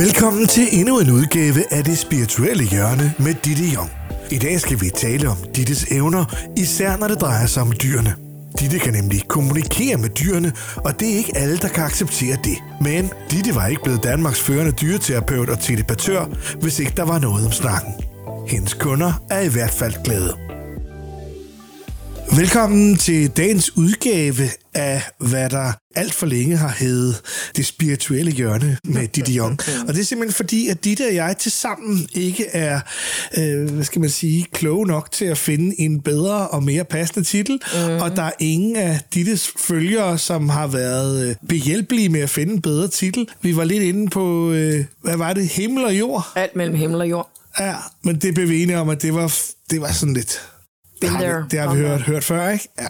Velkommen 0.00 0.46
til 0.46 0.68
endnu 0.72 1.00
en 1.00 1.10
udgave 1.10 1.72
af 1.72 1.84
det 1.84 1.98
spirituelle 1.98 2.64
hjørne 2.64 3.14
med 3.18 3.34
Ditte 3.44 3.64
Jong. 3.64 3.90
I 4.30 4.38
dag 4.38 4.60
skal 4.60 4.80
vi 4.80 4.90
tale 4.96 5.28
om 5.28 5.36
Dittes 5.56 5.84
evner, 5.84 6.24
især 6.56 6.96
når 6.96 7.08
det 7.08 7.20
drejer 7.20 7.46
sig 7.46 7.62
om 7.62 7.72
dyrene. 7.82 8.14
Ditte 8.60 8.78
kan 8.78 8.92
nemlig 8.92 9.28
kommunikere 9.28 9.96
med 9.96 10.08
dyrene, 10.08 10.52
og 10.76 11.00
det 11.00 11.12
er 11.12 11.16
ikke 11.16 11.36
alle, 11.36 11.56
der 11.56 11.68
kan 11.68 11.84
acceptere 11.84 12.36
det. 12.44 12.58
Men 12.80 13.10
Ditte 13.30 13.54
var 13.54 13.66
ikke 13.66 13.82
blevet 13.82 14.04
Danmarks 14.04 14.40
førende 14.40 14.72
dyreterapeut 14.72 15.48
og 15.48 15.60
telepatør, 15.60 16.24
hvis 16.60 16.78
ikke 16.78 16.92
der 16.96 17.04
var 17.04 17.18
noget 17.18 17.46
om 17.46 17.52
snakken. 17.52 17.92
Hendes 18.48 18.74
kunder 18.74 19.22
er 19.30 19.40
i 19.40 19.48
hvert 19.48 19.70
fald 19.70 19.94
glade. 20.04 20.49
Velkommen 22.36 22.96
til 22.96 23.30
dagens 23.30 23.76
udgave 23.76 24.42
af, 24.74 25.02
hvad 25.18 25.50
der 25.50 25.72
alt 25.94 26.14
for 26.14 26.26
længe 26.26 26.56
har 26.56 26.68
heddet 26.68 27.22
det 27.56 27.66
spirituelle 27.66 28.30
hjørne 28.30 28.78
med 28.84 29.08
Ditte 29.08 29.32
Young. 29.32 29.58
Og 29.88 29.94
det 29.94 30.00
er 30.00 30.04
simpelthen 30.04 30.34
fordi, 30.34 30.68
at 30.68 30.84
Ditte 30.84 31.06
og 31.08 31.14
jeg 31.14 31.36
til 31.38 31.52
sammen 31.52 32.08
ikke 32.14 32.46
er, 32.46 32.80
øh, 33.38 33.70
hvad 33.70 33.84
skal 33.84 34.00
man 34.00 34.10
sige, 34.10 34.46
kloge 34.52 34.86
nok 34.86 35.12
til 35.12 35.24
at 35.24 35.38
finde 35.38 35.80
en 35.80 36.00
bedre 36.00 36.48
og 36.48 36.62
mere 36.62 36.84
passende 36.84 37.28
titel. 37.28 37.60
Mm. 37.74 37.96
Og 37.96 38.16
der 38.16 38.22
er 38.22 38.32
ingen 38.38 38.76
af 38.76 39.00
Dittes 39.14 39.50
følgere, 39.58 40.18
som 40.18 40.48
har 40.48 40.66
været 40.66 41.28
øh, 41.28 41.34
behjælpelige 41.48 42.08
med 42.08 42.20
at 42.20 42.30
finde 42.30 42.52
en 42.52 42.62
bedre 42.62 42.88
titel. 42.88 43.28
Vi 43.42 43.56
var 43.56 43.64
lidt 43.64 43.82
inde 43.82 44.10
på, 44.10 44.52
øh, 44.52 44.84
hvad 45.02 45.16
var 45.16 45.32
det, 45.32 45.48
himmel 45.48 45.84
og 45.84 45.98
jord? 45.98 46.32
Alt 46.36 46.56
mellem 46.56 46.76
himmel 46.76 47.00
og 47.00 47.10
jord. 47.10 47.30
Ja, 47.60 47.74
men 48.02 48.16
det 48.16 48.34
blev 48.34 48.48
vi 48.48 48.62
enige 48.62 48.78
om, 48.78 48.88
at 48.88 49.02
det 49.02 49.14
var, 49.14 49.32
det 49.70 49.80
var 49.80 49.92
sådan 49.92 50.14
lidt 50.14 50.40
det 51.02 51.10
har, 51.10 51.18
vi, 51.18 51.48
det 51.50 51.58
har 51.58 51.74
vi 51.74 51.80
hørt, 51.80 52.02
hørt 52.02 52.24
før, 52.24 52.50
ikke? 52.50 52.68
Ja. 52.80 52.88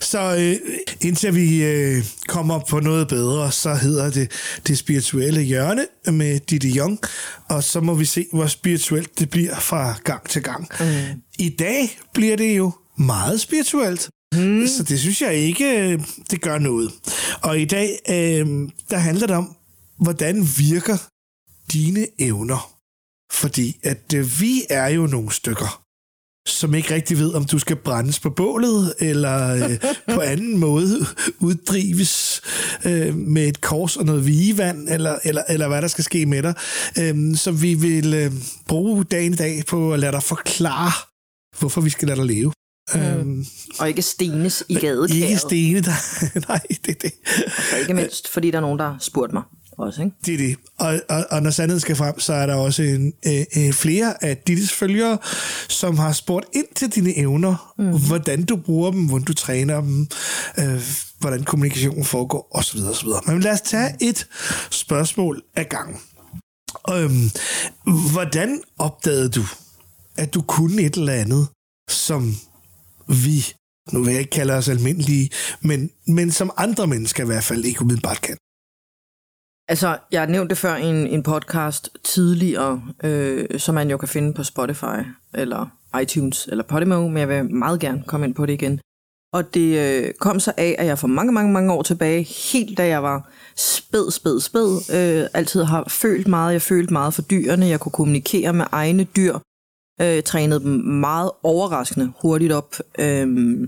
Så 0.00 0.36
øh, 0.38 0.56
indtil 1.00 1.34
vi 1.34 1.64
øh, 1.64 2.04
kommer 2.28 2.58
på 2.58 2.80
noget 2.80 3.08
bedre, 3.08 3.52
så 3.52 3.74
hedder 3.74 4.10
det 4.10 4.30
det 4.66 4.78
spirituelle 4.78 5.40
hjørne 5.40 5.86
med 6.06 6.40
Ditte 6.40 6.68
Young, 6.68 6.98
og 7.48 7.64
så 7.64 7.80
må 7.80 7.94
vi 7.94 8.04
se, 8.04 8.26
hvor 8.32 8.46
spirituelt 8.46 9.18
det 9.18 9.30
bliver 9.30 9.58
fra 9.58 9.94
gang 10.04 10.28
til 10.28 10.42
gang. 10.42 10.68
Mm. 10.80 11.22
I 11.38 11.48
dag 11.48 11.98
bliver 12.14 12.36
det 12.36 12.56
jo 12.56 12.72
meget 12.96 13.40
spirituelt, 13.40 14.10
mm. 14.34 14.66
så 14.66 14.82
det 14.82 15.00
synes 15.00 15.22
jeg 15.22 15.34
ikke, 15.34 15.80
øh, 15.80 16.00
det 16.30 16.40
gør 16.40 16.58
noget. 16.58 16.92
Og 17.42 17.60
i 17.60 17.64
dag, 17.64 17.98
øh, 18.08 18.68
der 18.90 18.96
handler 18.96 19.26
det 19.26 19.36
om, 19.36 19.56
hvordan 20.00 20.48
virker 20.58 20.96
dine 21.72 22.06
evner? 22.18 22.74
Fordi 23.32 23.80
at 23.82 24.14
øh, 24.14 24.40
vi 24.40 24.62
er 24.70 24.88
jo 24.88 25.06
nogle 25.06 25.32
stykker, 25.32 25.82
som 26.50 26.74
ikke 26.74 26.94
rigtig 26.94 27.18
ved, 27.18 27.34
om 27.34 27.44
du 27.44 27.58
skal 27.58 27.76
brændes 27.76 28.18
på 28.20 28.30
bålet, 28.30 28.94
eller 28.98 29.54
øh, 29.54 29.78
på 30.14 30.20
anden 30.20 30.58
måde 30.58 31.06
uddrives 31.40 32.40
øh, 32.84 33.14
med 33.16 33.48
et 33.48 33.60
kors 33.60 33.96
og 33.96 34.04
noget 34.04 34.26
vigevand, 34.26 34.88
eller, 34.88 35.18
eller, 35.24 35.42
eller 35.48 35.68
hvad 35.68 35.82
der 35.82 35.88
skal 35.88 36.04
ske 36.04 36.26
med 36.26 36.42
dig. 36.42 36.54
Øh, 36.98 37.36
så 37.36 37.50
vi 37.52 37.74
vil 37.74 38.14
øh, 38.14 38.32
bruge 38.68 39.04
dagen 39.04 39.32
i 39.32 39.36
dag 39.36 39.62
på 39.68 39.92
at 39.92 39.98
lade 39.98 40.12
dig 40.12 40.22
forklare, 40.22 40.92
hvorfor 41.58 41.80
vi 41.80 41.90
skal 41.90 42.08
lade 42.08 42.18
dig 42.18 42.26
leve. 42.26 42.52
Mm. 42.94 43.00
Øhm, 43.00 43.46
Og 43.78 43.88
ikke 43.88 44.02
stenes 44.02 44.64
i 44.68 44.74
gadekæret. 44.74 45.10
ikke 45.10 45.36
stene 45.38 45.80
dig. 45.90 45.94
Nej, 46.48 46.60
det 46.86 46.88
er 46.88 46.98
det. 47.08 47.12
Og 47.72 47.78
ikke 47.80 47.94
mindst, 47.94 48.28
fordi 48.28 48.50
der 48.50 48.56
er 48.56 48.60
nogen, 48.60 48.78
der 48.78 48.84
har 48.84 48.96
spurgt 49.00 49.32
mig 49.32 49.42
også, 49.78 50.02
ikke? 50.02 50.16
Det 50.26 50.34
er 50.34 50.38
det. 50.38 50.56
Og, 50.78 51.00
og, 51.08 51.26
og 51.30 51.42
når 51.42 51.50
sandheden 51.50 51.80
skal 51.80 51.96
frem, 51.96 52.20
så 52.20 52.32
er 52.32 52.46
der 52.46 52.54
også 52.54 52.82
en, 52.82 53.12
øh, 53.26 53.44
øh, 53.56 53.72
flere 53.72 54.24
af 54.24 54.36
Dittes 54.36 54.72
følgere, 54.72 55.18
som 55.68 55.98
har 55.98 56.12
spurgt 56.12 56.46
ind 56.52 56.66
til 56.74 56.88
dine 56.94 57.16
evner, 57.16 57.74
mm. 57.78 58.06
hvordan 58.06 58.44
du 58.44 58.56
bruger 58.56 58.90
dem, 58.90 59.06
hvordan 59.06 59.24
du 59.24 59.34
træner 59.34 59.80
dem, 59.80 60.08
øh, 60.58 60.82
hvordan 61.20 61.44
kommunikationen 61.44 62.04
foregår, 62.04 62.48
osv. 62.50 62.78
osv. 62.90 63.08
Men 63.26 63.40
lad 63.40 63.52
os 63.52 63.60
tage 63.60 63.96
et 64.00 64.26
spørgsmål 64.70 65.42
ad 65.56 65.64
gangen. 65.64 65.96
Øhm, 66.90 67.30
hvordan 68.12 68.60
opdagede 68.78 69.28
du, 69.28 69.44
at 70.16 70.34
du 70.34 70.42
kunne 70.42 70.82
et 70.82 70.94
eller 70.94 71.12
andet, 71.12 71.48
som 71.88 72.36
vi, 73.08 73.46
nu 73.92 74.02
vil 74.02 74.10
jeg 74.10 74.20
ikke 74.20 74.30
kalde 74.30 74.54
os 74.54 74.68
almindelige, 74.68 75.30
men, 75.60 75.90
men 76.06 76.30
som 76.30 76.50
andre 76.56 76.86
mennesker 76.86 77.22
i 77.22 77.26
hvert 77.26 77.44
fald 77.44 77.64
ikke 77.64 77.82
umiddelbart 77.82 78.20
kan? 78.20 78.36
Altså, 79.68 79.98
jeg 80.12 80.26
nævnte 80.26 80.50
det 80.50 80.58
før 80.58 80.76
i 80.76 80.84
en, 80.84 81.06
en 81.06 81.22
podcast 81.22 81.90
tidligere, 82.04 82.82
øh, 83.04 83.60
som 83.60 83.74
man 83.74 83.90
jo 83.90 83.96
kan 83.96 84.08
finde 84.08 84.34
på 84.34 84.42
Spotify, 84.42 84.98
eller 85.34 85.66
iTunes, 86.02 86.46
eller 86.46 86.64
Podimo, 86.64 87.08
men 87.08 87.18
jeg 87.18 87.28
vil 87.28 87.54
meget 87.54 87.80
gerne 87.80 88.02
komme 88.06 88.26
ind 88.26 88.34
på 88.34 88.46
det 88.46 88.52
igen. 88.52 88.80
Og 89.32 89.54
det 89.54 89.78
øh, 89.78 90.14
kom 90.14 90.40
så 90.40 90.52
af, 90.56 90.76
at 90.78 90.86
jeg 90.86 90.98
for 90.98 91.08
mange, 91.08 91.32
mange, 91.32 91.52
mange 91.52 91.72
år 91.72 91.82
tilbage, 91.82 92.22
helt 92.52 92.78
da 92.78 92.86
jeg 92.86 93.02
var 93.02 93.30
spæd, 93.56 94.10
spæd, 94.10 94.40
spæd, 94.40 94.68
øh, 94.92 95.28
altid 95.34 95.62
har 95.62 95.84
følt 95.88 96.28
meget. 96.28 96.52
Jeg 96.52 96.62
følte 96.62 96.92
meget 96.92 97.14
for 97.14 97.22
dyrene. 97.22 97.66
Jeg 97.66 97.80
kunne 97.80 97.92
kommunikere 97.92 98.52
med 98.52 98.64
egne 98.72 99.04
dyr. 99.04 99.38
Øh, 100.00 100.22
trænede 100.22 100.60
dem 100.60 100.70
meget 100.80 101.30
overraskende 101.42 102.12
hurtigt 102.22 102.52
op. 102.52 102.76
Øh, 102.98 103.58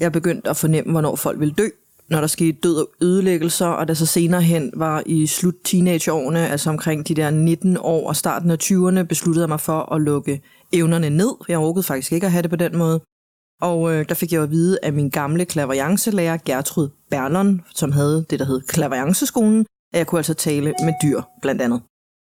jeg 0.00 0.12
begyndte 0.12 0.50
at 0.50 0.56
fornemme, 0.56 0.92
hvornår 0.92 1.16
folk 1.16 1.40
ville 1.40 1.54
dø, 1.54 1.68
når 2.10 2.20
der 2.20 2.26
skete 2.26 2.58
død 2.62 2.76
og 2.76 2.88
ødelæggelser, 3.00 3.66
og 3.66 3.88
da 3.88 3.94
så 3.94 4.06
senere 4.06 4.42
hen 4.42 4.72
var 4.76 5.02
i 5.06 5.26
slut 5.26 5.54
teenageårene, 5.64 6.48
altså 6.48 6.70
omkring 6.70 7.08
de 7.08 7.14
der 7.14 7.30
19 7.30 7.76
år 7.80 8.08
og 8.08 8.16
starten 8.16 8.50
af 8.50 8.56
20'erne, 8.62 9.02
besluttede 9.02 9.42
jeg 9.42 9.48
mig 9.48 9.60
for 9.60 9.94
at 9.94 10.00
lukke 10.00 10.40
evnerne 10.72 11.10
ned. 11.10 11.30
Jeg 11.48 11.58
orkede 11.58 11.82
faktisk 11.82 12.12
ikke 12.12 12.26
at 12.26 12.32
have 12.32 12.42
det 12.42 12.50
på 12.50 12.56
den 12.56 12.76
måde. 12.76 13.00
Og 13.60 13.92
øh, 13.92 14.08
der 14.08 14.14
fik 14.14 14.32
jeg 14.32 14.42
at 14.42 14.50
vide 14.50 14.78
af 14.82 14.92
min 14.92 15.10
gamle 15.10 15.44
klaverjancelærer 15.44 16.38
Gertrud 16.44 16.88
Berlon, 17.10 17.62
som 17.74 17.92
havde 17.92 18.24
det, 18.30 18.38
der 18.38 18.44
hed 18.44 18.60
klaverjanceskolen, 18.60 19.66
at 19.92 19.98
jeg 19.98 20.06
kunne 20.06 20.18
altså 20.18 20.34
tale 20.34 20.74
med 20.84 20.92
dyr, 21.02 21.22
blandt 21.42 21.62
andet. 21.62 21.82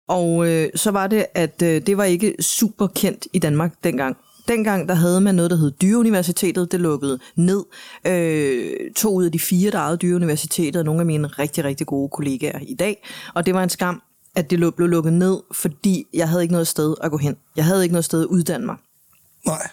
Og 0.08 0.48
øh, 0.48 0.68
så 0.74 0.90
var 0.90 1.06
det, 1.06 1.26
at 1.34 1.62
øh, 1.62 1.86
det 1.86 1.96
var 1.96 2.04
ikke 2.04 2.34
super 2.40 2.86
kendt 2.86 3.26
i 3.32 3.38
Danmark 3.38 3.72
dengang. 3.84 4.16
Dengang 4.48 4.88
der 4.88 4.94
havde 4.94 5.20
man 5.20 5.34
noget, 5.34 5.50
der 5.50 5.56
hed 5.56 5.70
Dyreuniversitetet. 5.70 6.72
Det 6.72 6.80
lukkede 6.80 7.18
ned. 7.36 7.64
Øh, 8.06 8.90
to 8.96 9.14
ud 9.14 9.24
af 9.24 9.32
de 9.32 9.38
fire, 9.38 9.70
der 9.70 9.78
ejede 9.78 9.96
Dyreuniversitetet, 9.96 10.76
er 10.76 10.82
nogle 10.82 11.00
af 11.00 11.06
mine 11.06 11.26
rigtig, 11.26 11.64
rigtig 11.64 11.86
gode 11.86 12.08
kollegaer 12.08 12.58
i 12.62 12.74
dag. 12.74 13.06
Og 13.34 13.46
det 13.46 13.54
var 13.54 13.62
en 13.62 13.68
skam, 13.68 14.02
at 14.34 14.50
det 14.50 14.74
blev 14.76 14.88
lukket 14.88 15.12
ned, 15.12 15.40
fordi 15.52 16.06
jeg 16.14 16.28
havde 16.28 16.42
ikke 16.42 16.52
noget 16.52 16.66
sted 16.66 16.94
at 17.00 17.10
gå 17.10 17.16
hen. 17.16 17.36
Jeg 17.56 17.64
havde 17.64 17.82
ikke 17.82 17.92
noget 17.92 18.04
sted 18.04 18.20
at 18.20 18.26
uddanne 18.26 18.66
mig. 18.66 18.76
Nej. 19.46 19.68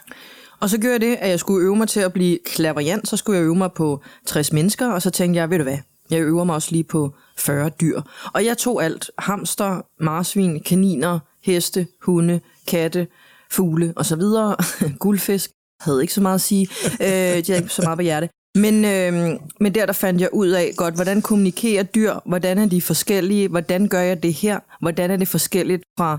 Og 0.59 0.69
så 0.69 0.77
gjorde 0.77 0.93
jeg 0.93 1.01
det, 1.01 1.15
at 1.15 1.29
jeg 1.29 1.39
skulle 1.39 1.65
øve 1.65 1.75
mig 1.75 1.87
til 1.87 1.99
at 1.99 2.13
blive 2.13 2.37
klaverjant. 2.45 3.07
Så 3.07 3.17
skulle 3.17 3.37
jeg 3.37 3.45
øve 3.45 3.55
mig 3.55 3.71
på 3.71 4.01
60 4.25 4.53
mennesker, 4.53 4.87
og 4.87 5.01
så 5.01 5.09
tænkte 5.09 5.39
jeg, 5.39 5.49
ved 5.49 5.57
du 5.57 5.63
hvad, 5.63 5.77
jeg 6.09 6.21
øver 6.21 6.43
mig 6.43 6.55
også 6.55 6.71
lige 6.71 6.83
på 6.83 7.13
40 7.37 7.69
dyr. 7.69 8.01
Og 8.33 8.45
jeg 8.45 8.57
tog 8.57 8.83
alt. 8.83 9.11
Hamster, 9.17 9.81
marsvin, 9.99 10.63
kaniner, 10.63 11.19
heste, 11.43 11.87
hunde, 12.01 12.39
katte, 12.67 13.07
fugle 13.51 13.93
og 13.95 14.05
så 14.05 14.15
videre. 14.15 14.55
Guldfisk 14.99 15.51
havde 15.81 16.01
ikke 16.01 16.13
så 16.13 16.21
meget 16.21 16.35
at 16.35 16.41
sige. 16.41 16.67
Øh, 17.01 17.07
de 17.07 17.43
havde 17.47 17.57
ikke 17.57 17.69
så 17.69 17.81
meget 17.81 17.97
på 17.97 18.03
hjerte. 18.03 18.29
Men, 18.55 18.85
øh, 18.85 19.39
men 19.59 19.75
der, 19.75 19.85
der 19.85 19.93
fandt 19.93 20.21
jeg 20.21 20.29
ud 20.33 20.47
af 20.47 20.71
godt, 20.77 20.95
hvordan 20.95 21.21
kommunikerer 21.21 21.83
dyr, 21.83 22.13
hvordan 22.25 22.57
er 22.57 22.65
de 22.65 22.81
forskellige, 22.81 23.47
hvordan 23.47 23.87
gør 23.87 24.01
jeg 24.01 24.23
det 24.23 24.33
her, 24.33 24.59
hvordan 24.81 25.11
er 25.11 25.17
det 25.17 25.27
forskelligt 25.27 25.83
fra 25.97 26.17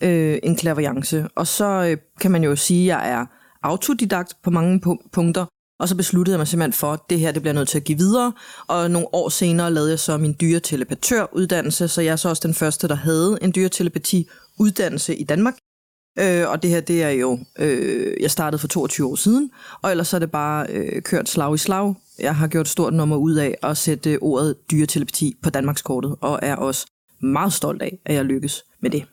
øh, 0.00 0.38
en 0.42 0.56
klaverjance. 0.56 1.28
Og 1.34 1.46
så 1.46 1.64
øh, 1.64 1.96
kan 2.20 2.30
man 2.30 2.44
jo 2.44 2.56
sige, 2.56 2.82
at 2.82 2.88
jeg 2.88 3.10
er 3.10 3.26
autodidakt 3.62 4.34
på 4.42 4.50
mange 4.50 4.80
pu- 4.86 5.08
punkter, 5.12 5.46
og 5.80 5.88
så 5.88 5.96
besluttede 5.96 6.34
jeg 6.34 6.38
mig 6.38 6.48
simpelthen 6.48 6.72
for, 6.72 6.92
at 6.92 7.00
det 7.10 7.20
her 7.20 7.32
det 7.32 7.42
bliver 7.42 7.54
nødt 7.54 7.68
til 7.68 7.78
at 7.78 7.84
give 7.84 7.98
videre. 7.98 8.32
Og 8.66 8.90
nogle 8.90 9.14
år 9.14 9.28
senere 9.28 9.72
lavede 9.72 9.90
jeg 9.90 9.98
så 9.98 10.16
min 10.16 10.36
dyretelepatør-uddannelse, 10.40 11.88
så 11.88 12.02
jeg 12.02 12.12
er 12.12 12.16
så 12.16 12.28
også 12.28 12.46
den 12.46 12.54
første, 12.54 12.88
der 12.88 12.94
havde 12.94 13.38
en 13.42 13.52
dyretelepati-uddannelse 13.54 15.16
i 15.16 15.24
Danmark. 15.24 15.54
Øh, 16.18 16.48
og 16.48 16.62
det 16.62 16.70
her, 16.70 16.80
det 16.80 17.02
er 17.02 17.10
jo, 17.10 17.38
øh, 17.58 18.16
jeg 18.20 18.30
startede 18.30 18.60
for 18.60 18.68
22 18.68 19.06
år 19.06 19.14
siden, 19.14 19.50
og 19.82 19.90
ellers 19.90 20.08
så 20.08 20.16
er 20.16 20.18
det 20.18 20.30
bare 20.30 20.66
øh, 20.70 21.02
kørt 21.02 21.28
slag 21.28 21.54
i 21.54 21.58
slag. 21.58 21.94
Jeg 22.18 22.36
har 22.36 22.46
gjort 22.46 22.68
stort 22.68 22.94
nummer 22.94 23.16
ud 23.16 23.34
af 23.34 23.54
at 23.62 23.76
sætte 23.76 24.10
øh, 24.10 24.18
ordet 24.20 24.56
dyretelepati 24.70 25.36
på 25.42 25.50
Danmarkskortet, 25.50 26.16
og 26.20 26.38
er 26.42 26.56
også 26.56 26.86
meget 27.20 27.52
stolt 27.52 27.82
af, 27.82 27.98
at 28.04 28.14
jeg 28.14 28.24
lykkes 28.24 28.64
med 28.80 28.90
det. 28.90 29.04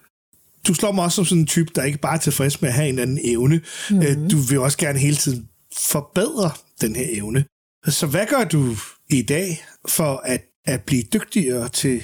du 0.67 0.73
slår 0.73 0.91
mig 0.91 1.03
også 1.03 1.15
som 1.15 1.25
sådan 1.25 1.41
en 1.41 1.47
type, 1.47 1.71
der 1.75 1.83
ikke 1.83 1.97
bare 1.97 2.15
er 2.15 2.19
tilfreds 2.19 2.61
med 2.61 2.69
at 2.69 2.75
have 2.75 2.89
en 2.89 2.99
anden 2.99 3.19
evne. 3.23 3.61
Mm-hmm. 3.89 4.29
Du 4.29 4.37
vil 4.37 4.59
også 4.59 4.77
gerne 4.77 4.99
hele 4.99 5.15
tiden 5.15 5.49
forbedre 5.77 6.51
den 6.81 6.95
her 6.95 7.05
evne. 7.09 7.45
Så 7.87 8.07
hvad 8.07 8.25
gør 8.29 8.43
du 8.43 8.75
i 9.09 9.21
dag 9.21 9.65
for 9.87 10.21
at, 10.23 10.41
at 10.65 10.81
blive 10.83 11.03
dygtigere 11.13 11.69
til, 11.69 12.03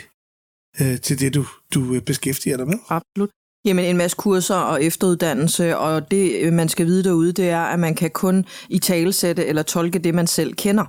øh, 0.82 1.00
til 1.00 1.20
det, 1.20 1.34
du, 1.34 1.46
du 1.74 2.02
beskæftiger 2.06 2.58
dig 2.58 2.68
med? 2.68 2.78
Absolut. 2.90 3.30
Jamen 3.66 3.86
en 3.86 3.98
masse 3.98 4.18
kurser 4.18 4.56
og 4.56 4.84
efteruddannelse, 4.84 5.78
og 5.78 6.12
det 6.12 6.36
øh, 6.42 6.54
man 6.54 6.70
skal 6.70 6.86
vide 6.86 7.04
derude, 7.04 7.32
det 7.32 7.50
er, 7.50 7.62
at 7.62 7.80
man 7.80 7.96
kan 7.96 8.10
kun 8.10 8.46
i 8.70 8.80
talesætte 8.80 9.46
eller 9.46 9.64
tolke 9.64 10.00
det, 10.00 10.16
man 10.16 10.28
selv 10.28 10.54
kender. 10.54 10.86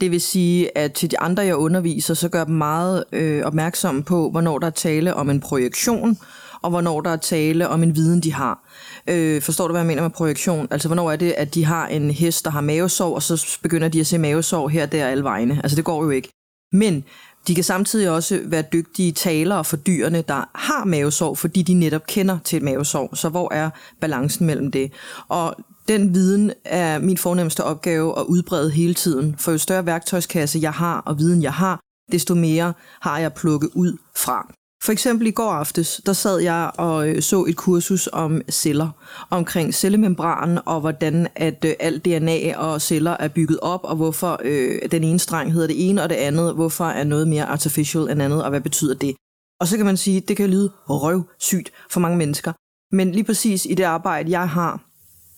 Det 0.00 0.10
vil 0.10 0.20
sige, 0.20 0.78
at 0.78 0.92
til 0.92 1.10
de 1.10 1.20
andre, 1.20 1.42
jeg 1.42 1.56
underviser, 1.56 2.14
så 2.14 2.28
gør 2.28 2.44
dem 2.44 2.54
meget 2.54 3.04
øh, 3.12 3.44
opmærksomme 3.44 4.02
på, 4.02 4.30
hvornår 4.30 4.58
der 4.58 4.66
er 4.66 4.70
tale 4.70 5.14
om 5.14 5.30
en 5.30 5.40
projektion, 5.40 6.18
og 6.62 6.70
hvornår 6.70 7.00
der 7.00 7.10
er 7.10 7.16
tale 7.16 7.68
om 7.68 7.82
en 7.82 7.96
viden, 7.96 8.20
de 8.20 8.32
har. 8.32 8.68
Øh, 9.06 9.42
forstår 9.42 9.66
du, 9.66 9.72
hvad 9.72 9.80
jeg 9.80 9.86
mener 9.86 10.02
med 10.02 10.10
projektion? 10.10 10.68
Altså, 10.70 10.88
hvornår 10.88 11.10
er 11.10 11.16
det, 11.16 11.32
at 11.32 11.54
de 11.54 11.64
har 11.64 11.86
en 11.86 12.10
hest, 12.10 12.44
der 12.44 12.50
har 12.50 12.60
mavesår, 12.60 13.14
og 13.14 13.22
så 13.22 13.58
begynder 13.62 13.88
de 13.88 14.00
at 14.00 14.06
se 14.06 14.18
mavesår 14.18 14.68
her, 14.68 14.86
der 14.86 15.06
alle 15.06 15.24
vegne? 15.24 15.60
Altså, 15.62 15.76
det 15.76 15.84
går 15.84 16.04
jo 16.04 16.10
ikke. 16.10 16.28
Men 16.72 17.04
de 17.46 17.54
kan 17.54 17.64
samtidig 17.64 18.10
også 18.10 18.40
være 18.44 18.64
dygtige 18.72 19.12
talere 19.12 19.64
for 19.64 19.76
dyrene, 19.76 20.22
der 20.28 20.50
har 20.54 20.84
mavesår, 20.84 21.34
fordi 21.34 21.62
de 21.62 21.74
netop 21.74 22.06
kender 22.06 22.38
til 22.44 22.56
et 22.56 22.62
mavesår. 22.62 23.14
Så 23.14 23.28
hvor 23.28 23.52
er 23.52 23.70
balancen 24.00 24.46
mellem 24.46 24.70
det? 24.70 24.92
Og 25.28 25.56
den 25.88 26.14
viden 26.14 26.52
er 26.64 26.98
min 26.98 27.18
fornemmeste 27.18 27.64
opgave 27.64 28.18
at 28.18 28.24
udbrede 28.24 28.70
hele 28.70 28.94
tiden. 28.94 29.34
For 29.38 29.52
jo 29.52 29.58
større 29.58 29.86
værktøjskasse 29.86 30.58
jeg 30.62 30.72
har 30.72 30.98
og 30.98 31.18
viden 31.18 31.42
jeg 31.42 31.52
har, 31.52 31.80
desto 32.12 32.34
mere 32.34 32.72
har 33.00 33.18
jeg 33.18 33.32
plukket 33.32 33.70
ud 33.74 33.96
fra. 34.16 34.52
For 34.86 34.92
eksempel 34.92 35.26
i 35.26 35.30
går 35.30 35.50
aftes, 35.50 36.00
der 36.06 36.12
sad 36.12 36.38
jeg 36.38 36.70
og 36.78 37.08
øh, 37.08 37.22
så 37.22 37.44
et 37.44 37.56
kursus 37.56 38.08
om 38.12 38.42
celler, 38.50 38.90
omkring 39.30 39.74
cellemembranen 39.74 40.58
og 40.66 40.80
hvordan 40.80 41.28
at 41.34 41.64
øh, 41.64 41.74
alt 41.80 42.04
DNA 42.04 42.58
og 42.58 42.82
celler 42.82 43.16
er 43.20 43.28
bygget 43.28 43.60
op, 43.62 43.80
og 43.84 43.96
hvorfor 43.96 44.40
øh, 44.44 44.78
den 44.90 45.04
ene 45.04 45.18
streng 45.18 45.52
hedder 45.52 45.66
det 45.66 45.88
ene 45.88 46.02
og 46.02 46.08
det 46.08 46.16
andet, 46.16 46.54
hvorfor 46.54 46.84
er 46.84 47.04
noget 47.04 47.28
mere 47.28 47.44
artificial 47.44 48.02
end 48.02 48.22
andet, 48.22 48.44
og 48.44 48.50
hvad 48.50 48.60
betyder 48.60 48.94
det? 48.94 49.16
Og 49.60 49.66
så 49.66 49.76
kan 49.76 49.86
man 49.86 49.96
sige, 49.96 50.16
at 50.16 50.28
det 50.28 50.36
kan 50.36 50.50
lyde 50.50 50.72
røvsygt 50.88 51.72
for 51.90 52.00
mange 52.00 52.18
mennesker. 52.18 52.52
Men 52.96 53.12
lige 53.12 53.24
præcis 53.24 53.66
i 53.66 53.74
det 53.74 53.84
arbejde, 53.84 54.30
jeg 54.30 54.48
har, 54.48 54.85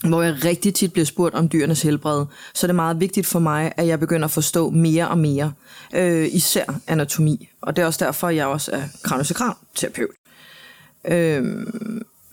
hvor 0.06 0.22
jeg 0.22 0.44
rigtig 0.44 0.74
tit 0.74 0.92
bliver 0.92 1.06
spurgt 1.06 1.34
om 1.34 1.48
dyrenes 1.48 1.82
helbred, 1.82 2.24
så 2.54 2.66
er 2.66 2.68
det 2.68 2.74
meget 2.74 3.00
vigtigt 3.00 3.26
for 3.26 3.38
mig, 3.38 3.72
at 3.76 3.86
jeg 3.86 4.00
begynder 4.00 4.24
at 4.24 4.30
forstå 4.30 4.70
mere 4.70 5.08
og 5.08 5.18
mere, 5.18 5.52
øh, 5.94 6.28
især 6.32 6.80
anatomi. 6.86 7.48
Og 7.62 7.76
det 7.76 7.82
er 7.82 7.86
også 7.86 8.04
derfor, 8.04 8.28
jeg 8.28 8.46
også 8.46 8.70
er 8.72 8.82
kraniosekran-terapeut. 9.02 10.14
Øh, 11.04 11.44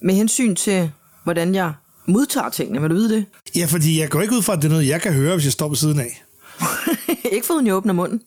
med 0.02 0.16
hensyn 0.16 0.56
til, 0.56 0.92
hvordan 1.24 1.56
jeg 1.56 1.74
modtager 2.06 2.50
tingene, 2.50 2.82
vil 2.82 2.90
du 2.90 2.96
vide 2.96 3.16
det? 3.16 3.26
Ja, 3.56 3.66
fordi 3.66 4.00
jeg 4.00 4.10
går 4.10 4.22
ikke 4.22 4.36
ud 4.36 4.42
fra, 4.42 4.54
at 4.54 4.62
det 4.62 4.66
er 4.66 4.72
noget, 4.72 4.88
jeg 4.88 5.02
kan 5.02 5.14
høre, 5.14 5.36
hvis 5.36 5.46
jeg 5.46 5.54
står 5.54 5.70
på 5.70 5.76
siden 5.76 6.00
af. 6.00 6.24
ikke 7.32 7.48
for 7.48 7.54
uden 7.54 7.68
jeg 7.68 7.76
åbner 7.76 7.94
munden. 7.94 8.22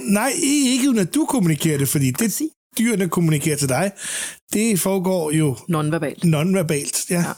Nej, 0.00 0.32
ikke 0.42 0.88
uden 0.88 0.98
at 0.98 1.14
du 1.14 1.24
kommunikerer 1.24 1.78
det, 1.78 1.88
fordi 1.88 2.10
det 2.10 2.40
dyrene 2.78 3.08
kommunikerer 3.08 3.56
til 3.56 3.68
dig, 3.68 3.92
det 4.52 4.80
foregår 4.80 5.30
jo... 5.30 5.56
Nonverbalt. 5.68 6.24
Nonverbalt, 6.24 7.10
ja. 7.10 7.20
ja. 7.20 7.32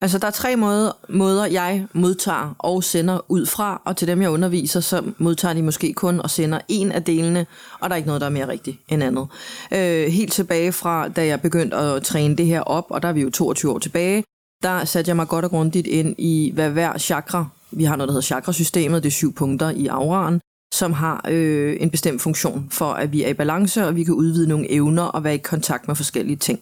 Altså, 0.00 0.18
der 0.18 0.26
er 0.26 0.30
tre 0.30 0.56
måder, 0.56 0.92
måder, 1.08 1.46
jeg 1.46 1.86
modtager 1.92 2.54
og 2.58 2.84
sender 2.84 3.20
ud 3.28 3.46
fra, 3.46 3.82
og 3.84 3.96
til 3.96 4.08
dem, 4.08 4.22
jeg 4.22 4.30
underviser, 4.30 4.80
så 4.80 5.02
modtager 5.18 5.54
de 5.54 5.62
måske 5.62 5.92
kun 5.92 6.20
og 6.20 6.30
sender 6.30 6.60
en 6.68 6.92
af 6.92 7.04
delene, 7.04 7.46
og 7.80 7.90
der 7.90 7.94
er 7.94 7.96
ikke 7.96 8.06
noget, 8.06 8.20
der 8.20 8.26
er 8.26 8.30
mere 8.30 8.48
rigtigt 8.48 8.78
end 8.88 9.02
andet. 9.02 9.28
Øh, 9.72 10.12
helt 10.12 10.32
tilbage 10.32 10.72
fra, 10.72 11.08
da 11.08 11.26
jeg 11.26 11.40
begyndte 11.40 11.76
at 11.76 12.02
træne 12.02 12.36
det 12.36 12.46
her 12.46 12.60
op, 12.60 12.84
og 12.90 13.02
der 13.02 13.08
er 13.08 13.12
vi 13.12 13.20
jo 13.20 13.30
22 13.30 13.72
år 13.72 13.78
tilbage, 13.78 14.24
der 14.62 14.84
satte 14.84 15.08
jeg 15.08 15.16
mig 15.16 15.28
godt 15.28 15.44
og 15.44 15.50
grundigt 15.50 15.86
ind 15.86 16.14
i, 16.18 16.50
hvad 16.54 16.70
hver 16.70 16.98
chakra, 16.98 17.46
vi 17.70 17.84
har 17.84 17.96
noget, 17.96 18.08
der 18.08 18.12
hedder 18.12 18.26
chakrasystemet, 18.26 19.02
det 19.02 19.08
er 19.08 19.12
syv 19.12 19.34
punkter 19.34 19.70
i 19.70 19.86
auraen, 19.86 20.40
som 20.74 20.92
har 20.92 21.24
øh, 21.28 21.76
en 21.80 21.90
bestemt 21.90 22.22
funktion 22.22 22.68
for, 22.70 22.92
at 22.92 23.12
vi 23.12 23.22
er 23.22 23.28
i 23.28 23.34
balance, 23.34 23.86
og 23.86 23.96
vi 23.96 24.04
kan 24.04 24.14
udvide 24.14 24.48
nogle 24.48 24.72
evner 24.72 25.02
og 25.02 25.24
være 25.24 25.34
i 25.34 25.38
kontakt 25.38 25.88
med 25.88 25.96
forskellige 25.96 26.36
ting. 26.36 26.60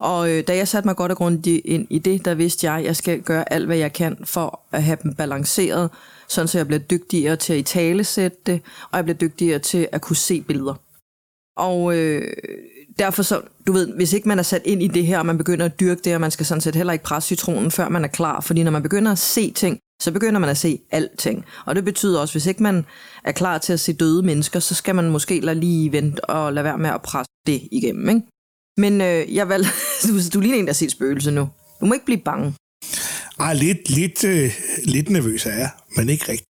Og 0.00 0.30
øh, 0.30 0.44
da 0.46 0.56
jeg 0.56 0.68
satte 0.68 0.88
mig 0.88 0.96
godt 0.96 1.12
og 1.12 1.18
grundigt 1.18 1.62
ind 1.66 1.86
i 1.90 1.98
det, 1.98 2.24
der 2.24 2.34
vidste 2.34 2.70
jeg, 2.70 2.78
at 2.78 2.84
jeg 2.84 2.96
skal 2.96 3.22
gøre 3.22 3.52
alt, 3.52 3.66
hvad 3.66 3.76
jeg 3.76 3.92
kan 3.92 4.16
for 4.24 4.60
at 4.72 4.82
have 4.82 4.98
dem 5.02 5.14
balanceret, 5.14 5.90
sådan 6.28 6.48
så 6.48 6.58
jeg 6.58 6.66
bliver 6.66 6.80
dygtigere 6.80 7.36
til 7.36 7.52
at 7.52 7.58
i 7.58 7.62
tale 7.62 8.04
sætte 8.04 8.38
det, 8.46 8.60
og 8.90 8.96
jeg 8.96 9.04
bliver 9.04 9.18
dygtigere 9.18 9.58
til 9.58 9.88
at 9.92 10.00
kunne 10.00 10.16
se 10.16 10.40
billeder. 10.40 10.74
Og 11.56 11.96
øh, 11.96 12.32
derfor 12.98 13.22
så, 13.22 13.42
du 13.66 13.72
ved, 13.72 13.94
hvis 13.96 14.12
ikke 14.12 14.28
man 14.28 14.38
er 14.38 14.42
sat 14.42 14.62
ind 14.64 14.82
i 14.82 14.88
det 14.88 15.06
her, 15.06 15.18
og 15.18 15.26
man 15.26 15.38
begynder 15.38 15.64
at 15.66 15.80
dyrke 15.80 16.00
det, 16.04 16.14
og 16.14 16.20
man 16.20 16.30
skal 16.30 16.46
sådan 16.46 16.60
set 16.60 16.74
heller 16.74 16.92
ikke 16.92 17.04
presse 17.04 17.28
citronen, 17.28 17.70
før 17.70 17.88
man 17.88 18.04
er 18.04 18.08
klar, 18.08 18.40
fordi 18.40 18.62
når 18.62 18.70
man 18.70 18.82
begynder 18.82 19.12
at 19.12 19.18
se 19.18 19.50
ting, 19.50 19.78
så 20.02 20.12
begynder 20.12 20.40
man 20.40 20.50
at 20.50 20.56
se 20.56 20.80
alting. 20.90 21.44
Og 21.66 21.74
det 21.74 21.84
betyder 21.84 22.20
også, 22.20 22.34
hvis 22.34 22.46
ikke 22.46 22.62
man 22.62 22.86
er 23.24 23.32
klar 23.32 23.58
til 23.58 23.72
at 23.72 23.80
se 23.80 23.92
døde 23.92 24.22
mennesker, 24.22 24.60
så 24.60 24.74
skal 24.74 24.94
man 24.94 25.10
måske 25.10 25.40
lade 25.40 25.60
lige 25.60 25.92
vente 25.92 26.24
og 26.24 26.52
lade 26.52 26.64
være 26.64 26.78
med 26.78 26.90
at 26.90 27.02
presse 27.02 27.32
det 27.46 27.68
igennem, 27.72 28.08
ikke? 28.08 28.22
Men 28.76 29.00
øh, 29.00 29.34
jeg 29.34 29.48
valg, 29.48 29.66
du, 30.08 30.12
du 30.34 30.40
ligner 30.40 30.58
en, 30.58 30.66
der 30.66 30.72
set 30.72 30.90
spøgelse 30.90 31.30
nu. 31.30 31.48
Du 31.80 31.86
må 31.86 31.94
ikke 31.94 32.06
blive 32.06 32.20
bange. 32.20 32.54
Ej, 33.40 33.54
lidt, 33.54 33.90
lidt, 33.90 34.24
øh, 34.24 34.50
lidt 34.84 35.10
nervøs 35.10 35.46
er 35.46 35.58
jeg, 35.58 35.70
men 35.96 36.08
ikke 36.08 36.24
rigtigt. 36.28 36.50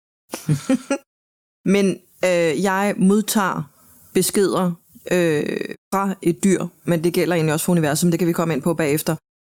men 1.74 1.86
øh, 2.24 2.62
jeg 2.62 2.94
modtager 2.98 3.62
beskeder 4.14 4.72
øh, 5.10 5.60
fra 5.92 6.14
et 6.22 6.44
dyr, 6.44 6.66
men 6.84 7.04
det 7.04 7.12
gælder 7.12 7.34
egentlig 7.34 7.52
også 7.52 7.64
for 7.64 7.72
universet, 7.72 8.06
men 8.06 8.12
det 8.12 8.18
kan 8.18 8.28
vi 8.28 8.32
komme 8.32 8.54
ind 8.54 8.62
på 8.62 8.74
bagefter, 8.74 9.16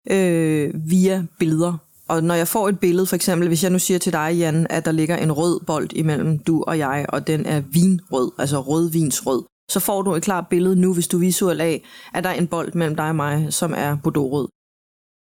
øh, 0.10 0.74
via 0.90 1.26
billeder. 1.40 1.78
Og 2.08 2.24
når 2.24 2.36
jeg 2.36 2.48
får 2.48 2.70
et 2.70 2.80
billede, 2.80 3.06
for 3.06 3.16
eksempel, 3.16 3.48
hvis 3.48 3.64
jeg 3.64 3.72
nu 3.72 3.80
siger 3.80 3.98
til 3.98 4.14
dig, 4.14 4.36
Jan, 4.38 4.68
at 4.70 4.86
der 4.86 4.92
ligger 4.92 5.18
en 5.18 5.32
rød 5.32 5.60
bold 5.60 5.90
imellem 5.94 6.40
du 6.40 6.64
og 6.64 6.78
jeg, 6.78 7.06
og 7.10 7.28
den 7.28 7.46
er 7.46 7.60
vinrød, 7.60 8.32
altså 8.38 8.62
rødvinsrød, 8.62 9.44
så 9.70 9.80
får 9.80 10.02
du 10.02 10.16
et 10.16 10.24
klart 10.24 10.48
billede 10.50 10.76
nu, 10.76 10.94
hvis 10.94 11.08
du 11.08 11.18
visuelt 11.18 11.62
af, 11.62 11.84
at 12.14 12.24
der 12.24 12.30
er 12.30 12.34
en 12.34 12.48
bold 12.48 12.74
mellem 12.74 12.96
dig 12.96 13.10
og 13.10 13.16
mig, 13.16 13.54
som 13.54 13.74
er 13.78 13.98
bordeauxrød. 14.04 14.48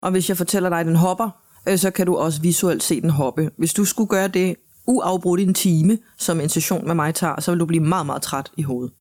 Og 0.03 0.11
hvis 0.11 0.29
jeg 0.29 0.37
fortæller 0.37 0.69
dig, 0.69 0.81
at 0.81 0.87
den 0.87 0.97
hopper, 0.97 1.31
øh, 1.69 1.79
så 1.79 1.91
kan 1.91 2.07
du 2.07 2.17
også 2.17 2.41
visuelt 2.41 2.83
se 2.83 3.01
den 3.01 3.11
hoppe. 3.11 3.51
Hvis 3.57 3.75
du 3.75 3.85
skulle 3.85 4.09
gøre 4.09 4.29
det 4.29 4.57
uafbrudt 4.87 5.41
i 5.41 5.43
en 5.43 5.55
time, 5.55 5.99
som 6.19 6.41
en 6.41 6.49
session 6.49 6.87
med 6.87 6.95
mig 6.95 7.15
tager, 7.15 7.41
så 7.41 7.51
vil 7.51 7.61
du 7.61 7.67
blive 7.67 7.83
meget, 7.83 8.07
meget 8.07 8.23
træt 8.23 8.51
i 8.57 8.63
hovedet. 8.63 8.93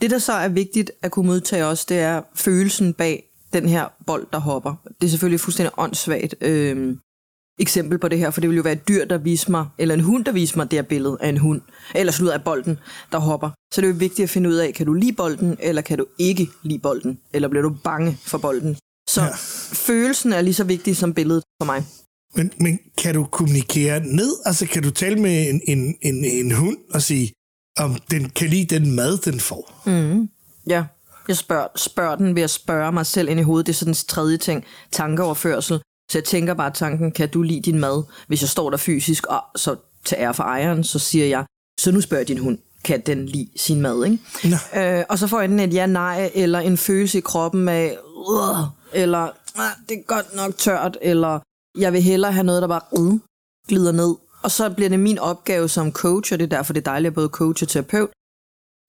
Det, 0.00 0.10
der 0.10 0.18
så 0.18 0.32
er 0.32 0.48
vigtigt 0.48 0.90
at 1.02 1.10
kunne 1.10 1.26
modtage 1.26 1.66
også, 1.66 1.86
det 1.88 1.98
er 1.98 2.22
følelsen 2.34 2.94
bag 2.94 3.24
den 3.52 3.68
her 3.68 3.88
bold, 4.06 4.26
der 4.32 4.38
hopper. 4.38 4.74
Det 5.00 5.06
er 5.06 5.10
selvfølgelig 5.10 5.40
fuldstændig 5.40 5.72
åndssvagt. 5.76 6.34
Øh, 6.40 6.96
eksempel 7.58 7.98
på 7.98 8.08
det 8.08 8.18
her, 8.18 8.30
for 8.30 8.40
det 8.40 8.50
vil 8.50 8.56
jo 8.56 8.62
være 8.62 8.72
et 8.72 8.88
dyr, 8.88 9.04
der 9.04 9.18
viser 9.18 9.50
mig, 9.50 9.66
eller 9.78 9.94
en 9.94 10.00
hund, 10.00 10.24
der 10.24 10.32
viser 10.32 10.56
mig 10.56 10.70
det 10.70 10.76
her 10.76 10.82
billede 10.82 11.16
af 11.20 11.28
en 11.28 11.38
hund, 11.38 11.60
eller 11.94 12.12
slut 12.12 12.30
af 12.30 12.44
bolden, 12.44 12.78
der 13.12 13.18
hopper. 13.18 13.50
Så 13.74 13.80
det 13.80 13.86
er 13.86 13.92
jo 13.92 13.98
vigtigt 13.98 14.24
at 14.24 14.30
finde 14.30 14.48
ud 14.48 14.54
af, 14.54 14.74
kan 14.74 14.86
du 14.86 14.92
lide 14.92 15.12
bolden, 15.12 15.56
eller 15.60 15.82
kan 15.82 15.98
du 15.98 16.06
ikke 16.18 16.48
lide 16.62 16.78
bolden, 16.78 17.18
eller 17.32 17.48
bliver 17.48 17.62
du 17.62 17.76
bange 17.84 18.18
for 18.22 18.38
bolden. 18.38 18.76
Så 19.08 19.22
ja. 19.22 19.28
følelsen 19.72 20.32
er 20.32 20.40
lige 20.40 20.54
så 20.54 20.64
vigtig 20.64 20.96
som 20.96 21.14
billedet 21.14 21.42
for 21.62 21.66
mig. 21.66 21.84
Men, 22.34 22.52
men 22.60 22.78
kan 22.98 23.14
du 23.14 23.24
kommunikere 23.24 24.00
ned? 24.00 24.32
Altså 24.44 24.66
kan 24.66 24.82
du 24.82 24.90
tale 24.90 25.16
med 25.16 25.48
en, 25.50 25.60
en, 25.66 25.96
en, 26.02 26.24
en 26.24 26.52
hund 26.52 26.78
og 26.94 27.02
sige, 27.02 27.32
om 27.78 27.96
den 28.10 28.30
kan 28.30 28.48
lide 28.48 28.78
den 28.78 28.90
mad, 28.90 29.18
den 29.18 29.40
får? 29.40 29.82
Mm. 29.86 30.28
Ja, 30.66 30.84
jeg 31.28 31.36
spørger, 31.36 31.66
spørger 31.76 32.16
den 32.16 32.34
ved 32.36 32.42
at 32.42 32.50
spørge 32.50 32.92
mig 32.92 33.06
selv 33.06 33.28
ind 33.28 33.40
i 33.40 33.42
hovedet. 33.42 33.66
Det 33.66 33.72
er 33.72 33.76
sådan 33.76 33.90
en 33.90 34.06
tredje 34.08 34.36
ting, 34.36 34.64
tankeoverførsel. 34.92 35.80
Så 36.10 36.18
jeg 36.18 36.24
tænker 36.24 36.54
bare 36.54 36.70
tanken, 36.70 37.12
kan 37.12 37.28
du 37.28 37.42
lide 37.42 37.60
din 37.60 37.80
mad? 37.80 38.02
Hvis 38.28 38.42
jeg 38.42 38.48
står 38.48 38.70
der 38.70 38.76
fysisk, 38.76 39.26
og 39.26 39.40
så 39.56 39.76
til 40.04 40.16
ære 40.20 40.34
for 40.34 40.42
ejeren, 40.44 40.84
så 40.84 40.98
siger 40.98 41.26
jeg, 41.26 41.44
så 41.80 41.92
nu 41.92 42.00
spørger 42.00 42.24
din 42.24 42.38
hund, 42.38 42.58
kan 42.84 43.00
den 43.00 43.26
lide 43.26 43.48
sin 43.56 43.80
mad, 43.80 44.04
ikke? 44.04 44.18
Øh, 44.98 45.04
og 45.08 45.18
så 45.18 45.26
får 45.26 45.40
jeg 45.40 45.44
enten 45.44 45.68
et 45.68 45.74
ja, 45.74 45.86
nej, 45.86 46.30
eller 46.34 46.58
en 46.58 46.76
følelse 46.76 47.18
i 47.18 47.20
kroppen 47.20 47.68
af, 47.68 47.98
eller 48.92 49.18
ah, 49.58 49.70
det 49.88 49.98
er 49.98 50.02
godt 50.06 50.36
nok 50.36 50.56
tørt, 50.56 50.98
eller 51.02 51.40
jeg 51.78 51.92
vil 51.92 52.02
hellere 52.02 52.32
have 52.32 52.44
noget, 52.44 52.62
der 52.62 52.68
bare 52.68 52.80
uh, 52.92 53.18
glider 53.68 53.92
ned. 53.92 54.14
Og 54.42 54.50
så 54.50 54.70
bliver 54.70 54.88
det 54.88 55.00
min 55.00 55.18
opgave 55.18 55.68
som 55.68 55.92
coach, 55.92 56.32
og 56.32 56.38
det 56.38 56.44
er 56.44 56.56
derfor, 56.56 56.72
det 56.72 56.80
er 56.80 56.90
dejligt 56.90 57.10
at 57.10 57.14
både 57.14 57.28
coach 57.28 57.62
og 57.62 57.68
terapeut, 57.68 58.10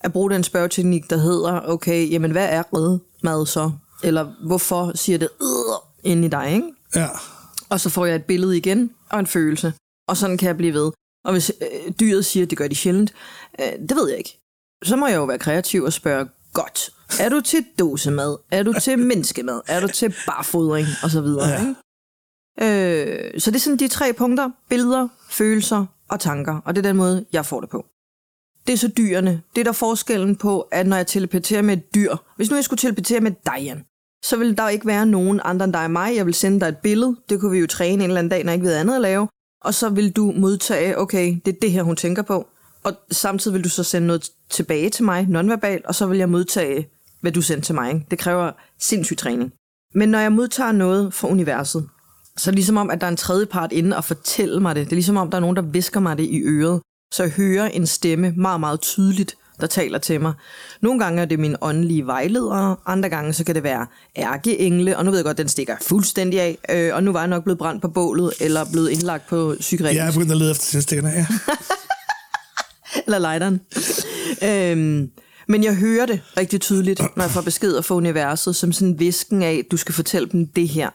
at 0.03 0.13
bruge 0.13 0.31
den 0.31 0.43
spørgeteknik, 0.43 1.09
der 1.09 1.17
hedder, 1.17 1.61
okay, 1.65 2.11
jamen 2.11 2.31
hvad 2.31 2.49
er 2.49 2.63
rød 2.73 2.99
mad 3.23 3.45
så? 3.45 3.71
Eller 4.03 4.33
hvorfor 4.45 4.91
siger 4.95 5.17
det 5.17 5.29
uh, 5.41 5.66
ind 6.07 6.25
i 6.25 6.27
dig, 6.27 6.51
ikke? 6.51 6.67
Ja. 6.95 7.07
Og 7.69 7.79
så 7.79 7.89
får 7.89 8.05
jeg 8.05 8.15
et 8.15 8.25
billede 8.25 8.57
igen 8.57 8.91
og 9.09 9.19
en 9.19 9.27
følelse. 9.27 9.73
Og 10.07 10.17
sådan 10.17 10.37
kan 10.37 10.47
jeg 10.47 10.57
blive 10.57 10.73
ved. 10.73 10.91
Og 11.25 11.31
hvis 11.31 11.51
øh, 11.61 11.91
dyret 11.99 12.25
siger, 12.25 12.45
at 12.45 12.49
det 12.49 12.57
gør 12.57 12.67
de 12.67 12.75
sjældent, 12.75 13.13
øh, 13.59 13.79
det 13.89 13.95
ved 13.95 14.09
jeg 14.09 14.17
ikke. 14.17 14.39
Så 14.83 14.95
må 14.95 15.07
jeg 15.07 15.15
jo 15.15 15.23
være 15.23 15.39
kreativ 15.39 15.83
og 15.83 15.93
spørge, 15.93 16.27
godt, 16.53 16.89
er 17.19 17.29
du 17.29 17.41
til 17.41 17.65
dosemad? 17.79 18.37
Er 18.51 18.63
du 18.63 18.73
til 18.73 18.99
menneskemad? 18.99 19.61
Er 19.67 19.79
du 19.79 19.87
til 19.87 20.15
barfodring? 20.27 20.87
Og 21.03 21.11
så 21.11 21.21
videre. 21.21 21.47
Ja. 21.47 21.59
Ikke? 21.59 21.75
Øh, 22.61 23.39
så 23.39 23.51
det 23.51 23.55
er 23.55 23.61
sådan 23.61 23.79
de 23.79 23.87
tre 23.87 24.13
punkter. 24.13 24.49
Billeder, 24.69 25.07
følelser 25.29 25.85
og 26.09 26.19
tanker. 26.19 26.61
Og 26.65 26.75
det 26.75 26.85
er 26.85 26.89
den 26.89 26.97
måde, 26.97 27.25
jeg 27.33 27.45
får 27.45 27.61
det 27.61 27.69
på. 27.69 27.85
Det 28.67 28.73
er 28.73 28.77
så 28.77 28.87
dyrene. 28.87 29.41
Det 29.55 29.61
er 29.61 29.65
der 29.65 29.71
forskellen 29.71 30.35
på, 30.35 30.61
at 30.61 30.87
når 30.87 30.95
jeg 30.95 31.07
telepaterer 31.07 31.61
med 31.61 31.77
et 31.77 31.95
dyr. 31.95 32.15
Hvis 32.35 32.49
nu 32.49 32.55
jeg 32.55 32.63
skulle 32.63 32.77
telepatere 32.77 33.19
med 33.19 33.31
dig, 33.45 33.63
Jan, 33.63 33.85
så 34.25 34.37
vil 34.37 34.57
der 34.57 34.69
ikke 34.69 34.87
være 34.87 35.05
nogen 35.05 35.41
andre 35.43 35.63
end 35.63 35.73
dig 35.73 35.83
og 35.83 35.91
mig. 35.91 36.15
Jeg 36.15 36.25
vil 36.25 36.33
sende 36.33 36.59
dig 36.59 36.67
et 36.67 36.77
billede. 36.77 37.15
Det 37.29 37.39
kunne 37.39 37.51
vi 37.51 37.59
jo 37.59 37.67
træne 37.67 38.03
en 38.03 38.09
eller 38.09 38.19
anden 38.19 38.31
dag, 38.31 38.43
når 38.43 38.51
jeg 38.51 38.55
ikke 38.55 38.67
ved 38.67 38.75
andet 38.75 38.95
at 38.95 39.01
lave. 39.01 39.27
Og 39.61 39.73
så 39.73 39.89
vil 39.89 40.11
du 40.11 40.33
modtage, 40.35 40.97
okay, 40.97 41.37
det 41.45 41.55
er 41.55 41.59
det 41.61 41.71
her, 41.71 41.83
hun 41.83 41.95
tænker 41.95 42.21
på. 42.21 42.47
Og 42.83 42.93
samtidig 43.11 43.55
vil 43.55 43.63
du 43.63 43.69
så 43.69 43.83
sende 43.83 44.07
noget 44.07 44.29
tilbage 44.49 44.89
til 44.89 45.05
mig, 45.05 45.25
nonverbalt, 45.29 45.85
og 45.85 45.95
så 45.95 46.05
vil 46.05 46.17
jeg 46.17 46.29
modtage, 46.29 46.89
hvad 47.21 47.31
du 47.31 47.41
sendte 47.41 47.65
til 47.65 47.75
mig. 47.75 47.93
Ikke? 47.93 48.05
Det 48.11 48.19
kræver 48.19 48.51
sindssyg 48.79 49.17
træning. 49.17 49.51
Men 49.95 50.09
når 50.09 50.19
jeg 50.19 50.31
modtager 50.31 50.71
noget 50.71 51.13
fra 51.13 51.27
universet, 51.27 51.89
så 52.37 52.49
er 52.49 52.51
det 52.51 52.55
ligesom 52.55 52.77
om, 52.77 52.89
at 52.89 53.01
der 53.01 53.07
er 53.07 53.11
en 53.11 53.17
tredje 53.17 53.45
part 53.45 53.71
inde 53.71 53.97
og 53.97 54.03
fortælle 54.03 54.59
mig 54.59 54.75
det. 54.75 54.85
Det 54.85 54.91
er 54.91 54.95
ligesom 54.95 55.17
om, 55.17 55.29
der 55.29 55.37
er 55.37 55.41
nogen, 55.41 55.55
der 55.55 55.61
visker 55.61 55.99
mig 55.99 56.17
det 56.17 56.23
i 56.23 56.41
øret. 56.41 56.81
Så 57.13 57.23
jeg 57.23 57.31
hører 57.31 57.67
en 57.67 57.87
stemme 57.87 58.33
meget, 58.37 58.59
meget 58.59 58.81
tydeligt, 58.81 59.37
der 59.61 59.67
taler 59.67 59.97
til 59.97 60.21
mig. 60.21 60.33
Nogle 60.81 60.99
gange 60.99 61.21
er 61.21 61.25
det 61.25 61.39
min 61.39 61.55
åndelige 61.61 62.05
vejleder, 62.05 62.75
andre 62.89 63.09
gange 63.09 63.33
så 63.33 63.43
kan 63.43 63.55
det 63.55 63.63
være 63.63 63.87
ærkeengle, 64.17 64.97
og 64.97 65.05
nu 65.05 65.11
ved 65.11 65.17
jeg 65.17 65.25
godt, 65.25 65.33
at 65.35 65.37
den 65.37 65.47
stikker 65.47 65.75
fuldstændig 65.81 66.41
af, 66.41 66.57
øh, 66.69 66.95
og 66.95 67.03
nu 67.03 67.11
var 67.11 67.19
jeg 67.19 67.27
nok 67.27 67.43
blevet 67.43 67.57
brændt 67.57 67.81
på 67.81 67.87
bålet, 67.87 68.33
eller 68.39 68.65
blevet 68.71 68.89
indlagt 68.89 69.27
på 69.29 69.55
psykiatrisk. 69.59 69.97
Jeg 69.97 70.07
er 70.07 70.11
begyndt 70.11 70.31
at 70.31 70.37
lede 70.37 70.51
efter 70.51 70.65
tændstikkerne, 70.65 71.09
ja. 71.09 71.25
eller 73.05 73.19
lighteren. 73.19 73.61
øhm, 74.43 75.09
Men 75.47 75.63
jeg 75.63 75.75
hører 75.75 76.05
det 76.05 76.21
rigtig 76.37 76.61
tydeligt, 76.61 77.01
når 77.15 77.23
jeg 77.23 77.31
får 77.31 77.41
beskeder 77.41 77.81
fra 77.81 77.95
universet, 77.95 78.55
som 78.55 78.71
sådan 78.71 78.99
visken 78.99 79.43
af, 79.43 79.53
at 79.53 79.71
du 79.71 79.77
skal 79.77 79.95
fortælle 79.95 80.29
dem 80.31 80.47
det 80.47 80.67
her. 80.67 80.89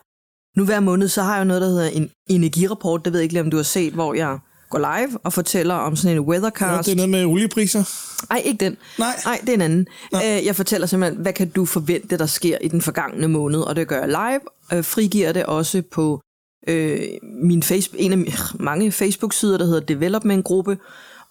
Nu 0.58 0.64
hver 0.64 0.80
måned, 0.80 1.08
så 1.08 1.22
har 1.22 1.32
jeg 1.34 1.40
jo 1.40 1.44
noget, 1.44 1.62
der 1.62 1.68
hedder 1.68 1.88
en 1.88 2.10
energirapport. 2.30 3.04
Det 3.04 3.12
ved 3.12 3.20
jeg 3.20 3.24
ikke, 3.24 3.40
om 3.40 3.50
du 3.50 3.56
har 3.56 3.64
set, 3.64 3.92
hvor 3.92 4.14
jeg 4.14 4.38
går 4.72 4.78
live 4.98 5.18
og 5.24 5.32
fortæller 5.32 5.74
om 5.74 5.96
sådan 5.96 6.16
en 6.16 6.22
Ja, 6.22 6.28
weathercast. 6.28 6.86
det 6.86 6.92
er 6.92 6.96
noget 6.96 7.10
med 7.10 7.24
oliepriser. 7.24 7.84
Nej, 8.30 8.42
ikke 8.44 8.64
den. 8.64 8.76
Nej. 8.98 9.14
Nej, 9.24 9.38
det 9.40 9.48
er 9.48 9.54
en 9.54 9.60
anden. 9.60 9.86
Øh, 10.14 10.46
jeg 10.46 10.56
fortæller 10.56 10.86
simpelthen, 10.86 11.22
hvad 11.22 11.32
kan 11.32 11.48
du 11.50 11.64
forvente, 11.64 12.18
der 12.18 12.26
sker 12.26 12.58
i 12.60 12.68
den 12.68 12.82
forgangne 12.82 13.28
måned, 13.28 13.60
og 13.60 13.76
det 13.76 13.88
gør 13.88 13.98
jeg 13.98 14.08
live. 14.08 14.40
Øh, 14.78 14.84
frigiver 14.84 15.32
det 15.32 15.46
også 15.46 15.82
på 15.92 16.20
øh, 16.68 17.00
min 17.42 17.62
Facebook, 17.62 18.00
en 18.02 18.12
af 18.12 18.18
mine, 18.18 18.32
mange 18.70 18.92
Facebook-sider, 18.92 19.58
der 19.58 19.64
hedder 19.64 19.80
Development-gruppe. 19.80 20.78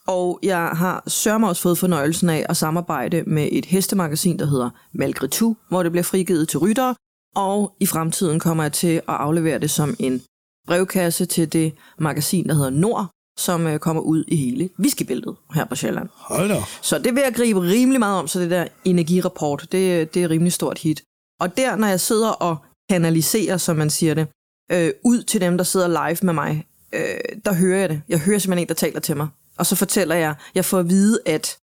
Og 0.08 0.40
jeg 0.44 0.68
har 0.74 1.04
sørme 1.08 1.48
også 1.48 1.62
fået 1.62 1.78
fornøjelsen 1.78 2.30
af 2.30 2.46
at 2.50 2.58
samarbejde 2.58 3.24
med 3.28 3.50
et 3.52 3.66
hestemagasin, 3.66 4.40
der 4.40 4.46
hedder 4.46 4.70
Malgritu, 4.94 5.54
hvor 5.70 5.84
det 5.84 5.92
bliver 5.92 6.04
frigivet 6.04 6.50
til 6.50 6.60
ryttere. 6.60 6.96
Og 7.36 7.76
i 7.80 7.86
fremtiden 7.86 8.40
kommer 8.40 8.64
jeg 8.64 8.74
til 8.74 8.88
at 8.88 9.02
aflevere 9.08 9.60
det 9.60 9.72
som 9.72 9.96
en 10.00 10.22
brevkasse 10.68 11.26
til 11.26 11.54
det 11.54 11.74
magasin, 12.00 12.48
der 12.48 12.54
hedder 12.54 12.70
Nord, 12.70 13.10
som 13.42 13.68
øh, 13.68 13.80
kommer 13.80 14.02
ud 14.02 14.24
i 14.28 14.36
hele 14.36 14.70
whiskybæltet 14.80 15.36
her 15.54 15.66
på 15.66 15.76
Sjælland. 15.76 16.10
Hold 16.14 16.50
da. 16.50 16.64
Så 16.82 17.00
det 17.00 17.16
vil 17.16 17.22
jeg 17.26 17.34
gribe 17.36 17.62
rimelig 17.62 18.00
meget 18.00 18.20
om, 18.20 18.28
så 18.28 18.40
det 18.40 18.50
der 18.50 18.68
energirapport, 18.86 19.68
det, 19.72 20.14
det 20.14 20.24
er 20.24 20.30
rimelig 20.30 20.54
stort 20.54 20.78
hit. 20.78 21.04
Og 21.40 21.58
der, 21.58 21.76
når 21.76 21.88
jeg 21.88 22.00
sidder 22.00 22.30
og 22.30 22.58
kanaliserer, 22.90 23.58
som 23.58 23.76
man 23.76 23.90
siger 23.90 24.14
det, 24.14 24.28
øh, 24.72 24.92
ud 25.04 25.24
til 25.24 25.42
dem, 25.42 25.58
der 25.58 25.64
sidder 25.64 25.88
live 25.88 26.18
med 26.24 26.34
mig, 26.34 26.66
øh, 26.94 27.02
der 27.46 27.54
hører 27.54 27.80
jeg 27.80 27.90
det. 27.90 28.02
Jeg 28.10 28.20
hører 28.20 28.40
simpelthen 28.40 28.64
en, 28.64 28.68
der 28.68 28.74
taler 28.74 29.00
til 29.00 29.18
mig. 29.18 29.28
Og 29.58 29.66
så 29.66 29.76
fortæller 29.76 30.16
jeg, 30.16 30.36
jeg 30.56 30.66
får 30.66 30.80
at 30.80 30.90
vide, 30.90 31.20
at, 31.26 31.58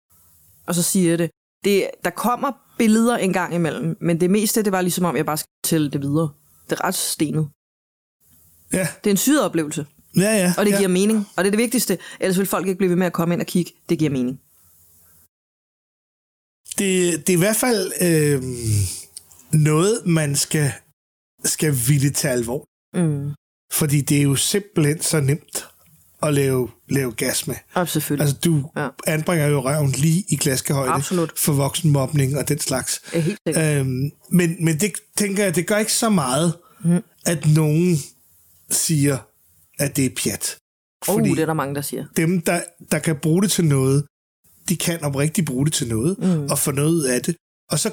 og 0.66 0.74
så 0.74 0.82
siger 0.82 1.10
jeg 1.10 1.18
det, 1.18 1.30
det 1.64 1.90
der 2.04 2.10
kommer 2.10 2.52
billeder 2.78 3.16
en 3.16 3.32
gang 3.32 3.54
imellem, 3.54 3.96
men 4.00 4.20
det 4.20 4.30
meste, 4.30 4.62
det 4.62 4.72
var 4.72 4.80
ligesom 4.80 5.04
om, 5.04 5.16
jeg 5.16 5.26
bare 5.26 5.36
skal 5.36 5.48
tælle 5.64 5.90
det 5.90 6.02
videre. 6.02 6.30
Det 6.70 6.78
er 6.80 6.84
ret 6.84 6.94
stenet. 6.94 7.48
Ja, 8.72 8.88
Det 9.04 9.10
er 9.10 9.14
en 9.14 9.16
syret 9.16 9.44
oplevelse, 9.44 9.86
ja, 10.16 10.36
ja. 10.36 10.54
og 10.58 10.66
det 10.66 10.72
ja. 10.72 10.76
giver 10.76 10.88
mening. 10.88 11.18
Og 11.36 11.44
det 11.44 11.48
er 11.48 11.50
det 11.50 11.58
vigtigste, 11.58 11.98
ellers 12.20 12.38
vil 12.38 12.46
folk 12.46 12.66
ikke 12.66 12.78
blive 12.78 12.90
ved 12.90 12.96
med 12.96 13.06
at 13.06 13.12
komme 13.12 13.34
ind 13.34 13.40
og 13.40 13.46
kigge. 13.46 13.72
Det 13.88 13.98
giver 13.98 14.10
mening. 14.10 14.40
det, 16.78 17.26
det 17.26 17.32
er 17.32 17.36
i 17.36 17.38
hvert 17.38 17.56
fald 17.56 17.92
øh, 18.00 18.42
noget, 19.62 20.06
man 20.06 20.36
skal, 20.36 20.72
skal 21.44 21.74
ville 21.88 22.10
tage 22.10 22.32
alvor. 22.32 22.64
Mm. 22.94 23.32
Fordi 23.72 24.00
det 24.00 24.18
er 24.18 24.22
jo 24.22 24.34
simpelthen 24.36 25.02
så 25.02 25.20
nemt 25.20 25.66
at 26.22 26.34
lave, 26.34 26.68
lave 26.88 27.12
gas 27.12 27.46
med. 27.46 27.56
Selvfølgelig. 27.86 28.24
Altså, 28.26 28.40
du 28.44 28.70
Ja. 28.76 28.88
anbringer 29.06 29.46
jo 29.46 29.60
røven 29.60 29.90
lige 29.90 30.24
i 30.28 30.34
klaskehøjde 30.36 30.92
Absolut. 30.92 31.38
for 31.38 31.52
voksenmobning 31.52 32.38
og 32.38 32.48
den 32.48 32.58
slags. 32.58 33.00
Ja, 33.14 33.20
helt 33.20 33.38
sikkert. 33.46 33.76
Øhm, 33.80 34.10
men, 34.30 34.64
men 34.64 34.80
det 34.80 34.92
tænker 35.16 35.44
jeg, 35.44 35.56
det 35.56 35.66
gør 35.66 35.76
ikke 35.78 35.92
så 35.92 36.10
meget, 36.10 36.54
mm. 36.84 37.02
at 37.26 37.46
nogen 37.46 37.96
siger, 38.70 39.18
at 39.78 39.96
det 39.96 40.06
er 40.06 40.10
pjat. 40.22 40.58
Uh, 41.08 41.22
det 41.22 41.38
er 41.38 41.46
der 41.46 41.54
mange, 41.54 41.74
der 41.74 41.80
siger. 41.80 42.04
dem, 42.16 42.40
der, 42.40 42.62
der 42.90 42.98
kan 42.98 43.16
bruge 43.16 43.42
det 43.42 43.50
til 43.50 43.64
noget, 43.64 44.06
de 44.68 44.76
kan 44.76 45.02
oprigtigt 45.02 45.46
bruge 45.46 45.66
det 45.66 45.72
til 45.72 45.88
noget, 45.88 46.18
mm. 46.18 46.50
og 46.50 46.58
få 46.58 46.70
noget 46.70 46.90
ud 46.90 47.02
af 47.04 47.22
det. 47.22 47.36
Og 47.70 47.78
så 47.78 47.90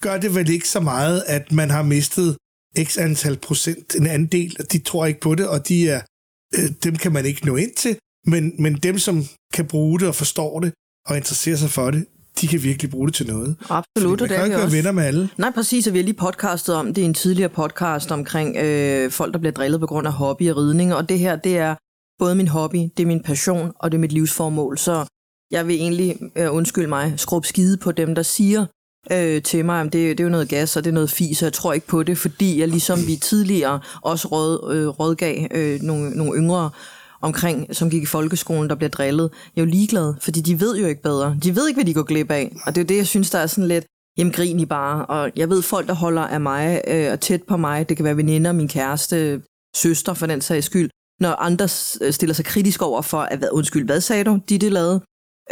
gør 0.00 0.18
det 0.18 0.34
vel 0.34 0.50
ikke 0.50 0.68
så 0.68 0.80
meget, 0.80 1.24
at 1.26 1.52
man 1.52 1.70
har 1.70 1.82
mistet 1.82 2.36
x 2.84 2.98
antal 2.98 3.36
procent, 3.36 3.94
en 3.94 4.06
anden 4.06 4.28
del, 4.28 4.56
og 4.58 4.72
de 4.72 4.78
tror 4.78 5.06
ikke 5.06 5.20
på 5.20 5.34
det, 5.34 5.48
og 5.48 5.68
de 5.68 5.88
er, 5.88 6.02
øh, 6.56 6.70
dem 6.84 6.96
kan 6.96 7.12
man 7.12 7.24
ikke 7.26 7.46
nå 7.46 7.56
ind 7.56 7.74
til. 7.74 7.98
Men, 8.26 8.52
men 8.58 8.74
dem, 8.74 8.98
som 8.98 9.24
kan 9.52 9.66
bruge 9.66 10.00
det 10.00 10.08
og 10.08 10.14
forstår 10.14 10.60
det, 10.60 10.72
og 11.06 11.16
interesserer 11.16 11.56
sig 11.56 11.70
for 11.70 11.90
det, 11.90 12.06
de 12.40 12.48
kan 12.48 12.62
virkelig 12.62 12.90
bruge 12.90 13.06
det 13.06 13.14
til 13.14 13.26
noget. 13.26 13.56
Absolut, 13.68 14.22
og 14.22 14.28
det 14.28 14.36
kan 14.36 14.44
ikke 14.44 14.58
være 14.58 14.72
venner 14.72 14.92
med 14.92 15.04
alle. 15.04 15.28
Nej, 15.36 15.50
præcis, 15.54 15.86
og 15.86 15.92
vi 15.92 15.98
har 15.98 16.04
lige 16.04 16.14
podcastet 16.14 16.74
om 16.74 16.94
det 16.94 17.02
i 17.02 17.04
en 17.04 17.14
tidligere 17.14 17.48
podcast 17.48 18.10
omkring 18.10 18.56
øh, 18.56 19.10
folk, 19.10 19.32
der 19.32 19.38
bliver 19.38 19.52
drillet 19.52 19.80
på 19.80 19.86
grund 19.86 20.06
af 20.06 20.12
hobby 20.12 20.50
og 20.50 20.56
ridning, 20.56 20.94
og 20.94 21.08
det 21.08 21.18
her, 21.18 21.36
det 21.36 21.58
er 21.58 21.74
både 22.18 22.34
min 22.34 22.48
hobby, 22.48 22.78
det 22.96 23.02
er 23.02 23.06
min 23.06 23.22
passion, 23.22 23.72
og 23.76 23.92
det 23.92 23.98
er 23.98 24.00
mit 24.00 24.12
livsformål, 24.12 24.78
så 24.78 25.04
jeg 25.50 25.66
vil 25.66 25.76
egentlig, 25.76 26.16
øh, 26.36 26.54
undskyld 26.54 26.86
mig, 26.86 27.14
skrub 27.16 27.44
skide 27.44 27.76
på 27.76 27.92
dem, 27.92 28.14
der 28.14 28.22
siger 28.22 28.66
øh, 29.12 29.42
til 29.42 29.64
mig, 29.64 29.80
at 29.80 29.92
det, 29.92 30.18
det 30.18 30.20
er 30.20 30.24
jo 30.24 30.30
noget 30.30 30.48
gas, 30.48 30.76
og 30.76 30.84
det 30.84 30.90
er 30.90 30.94
noget 30.94 31.10
fis, 31.10 31.42
og 31.42 31.44
jeg 31.44 31.52
tror 31.52 31.72
ikke 31.72 31.86
på 31.86 32.02
det, 32.02 32.18
fordi 32.18 32.60
jeg 32.60 32.68
ligesom 32.68 33.06
vi 33.06 33.16
tidligere 33.16 33.80
også 34.02 34.28
råd, 34.28 34.74
øh, 34.74 34.88
rådgav 34.88 35.46
øh, 35.50 35.80
nogle, 35.82 36.10
nogle 36.10 36.38
yngre 36.38 36.70
omkring, 37.20 37.76
som 37.76 37.90
gik 37.90 38.02
i 38.02 38.06
folkeskolen, 38.06 38.68
der 38.70 38.74
bliver 38.74 38.90
drillet. 38.90 39.30
Jeg 39.56 39.62
er 39.62 39.66
jo 39.66 39.70
ligeglad, 39.70 40.14
fordi 40.20 40.40
de 40.40 40.60
ved 40.60 40.76
jo 40.76 40.86
ikke 40.86 41.02
bedre. 41.02 41.36
De 41.42 41.56
ved 41.56 41.68
ikke, 41.68 41.78
hvad 41.78 41.84
de 41.84 41.94
går 41.94 42.02
glip 42.02 42.30
af. 42.30 42.56
Og 42.66 42.74
det 42.74 42.80
er 42.80 42.84
jo 42.84 42.86
det, 42.86 42.96
jeg 42.96 43.06
synes, 43.06 43.30
der 43.30 43.38
er 43.38 43.46
sådan 43.46 43.68
lidt, 43.68 43.84
jamen 44.18 44.32
grin 44.32 44.60
I 44.60 44.66
bare. 44.66 45.06
Og 45.06 45.30
jeg 45.36 45.50
ved, 45.50 45.62
folk, 45.62 45.86
der 45.86 45.94
holder 45.94 46.22
af 46.22 46.40
mig 46.40 46.82
øh, 46.88 47.12
og 47.12 47.20
tæt 47.20 47.42
på 47.42 47.56
mig, 47.56 47.88
det 47.88 47.96
kan 47.96 48.04
være 48.04 48.16
veninder, 48.16 48.52
min 48.52 48.68
kæreste, 48.68 49.42
søster 49.76 50.14
for 50.14 50.26
den 50.26 50.40
sags 50.40 50.66
skyld, 50.66 50.90
når 51.20 51.30
andre 51.30 51.68
øh, 52.00 52.12
stiller 52.12 52.34
sig 52.34 52.44
kritisk 52.44 52.82
over 52.82 53.02
for, 53.02 53.20
at, 53.20 53.38
hvad, 53.38 53.48
undskyld, 53.52 53.84
hvad 53.84 54.00
sagde 54.00 54.24
du, 54.24 54.40
de 54.48 54.58
det 54.58 54.72
lavede, 54.72 55.00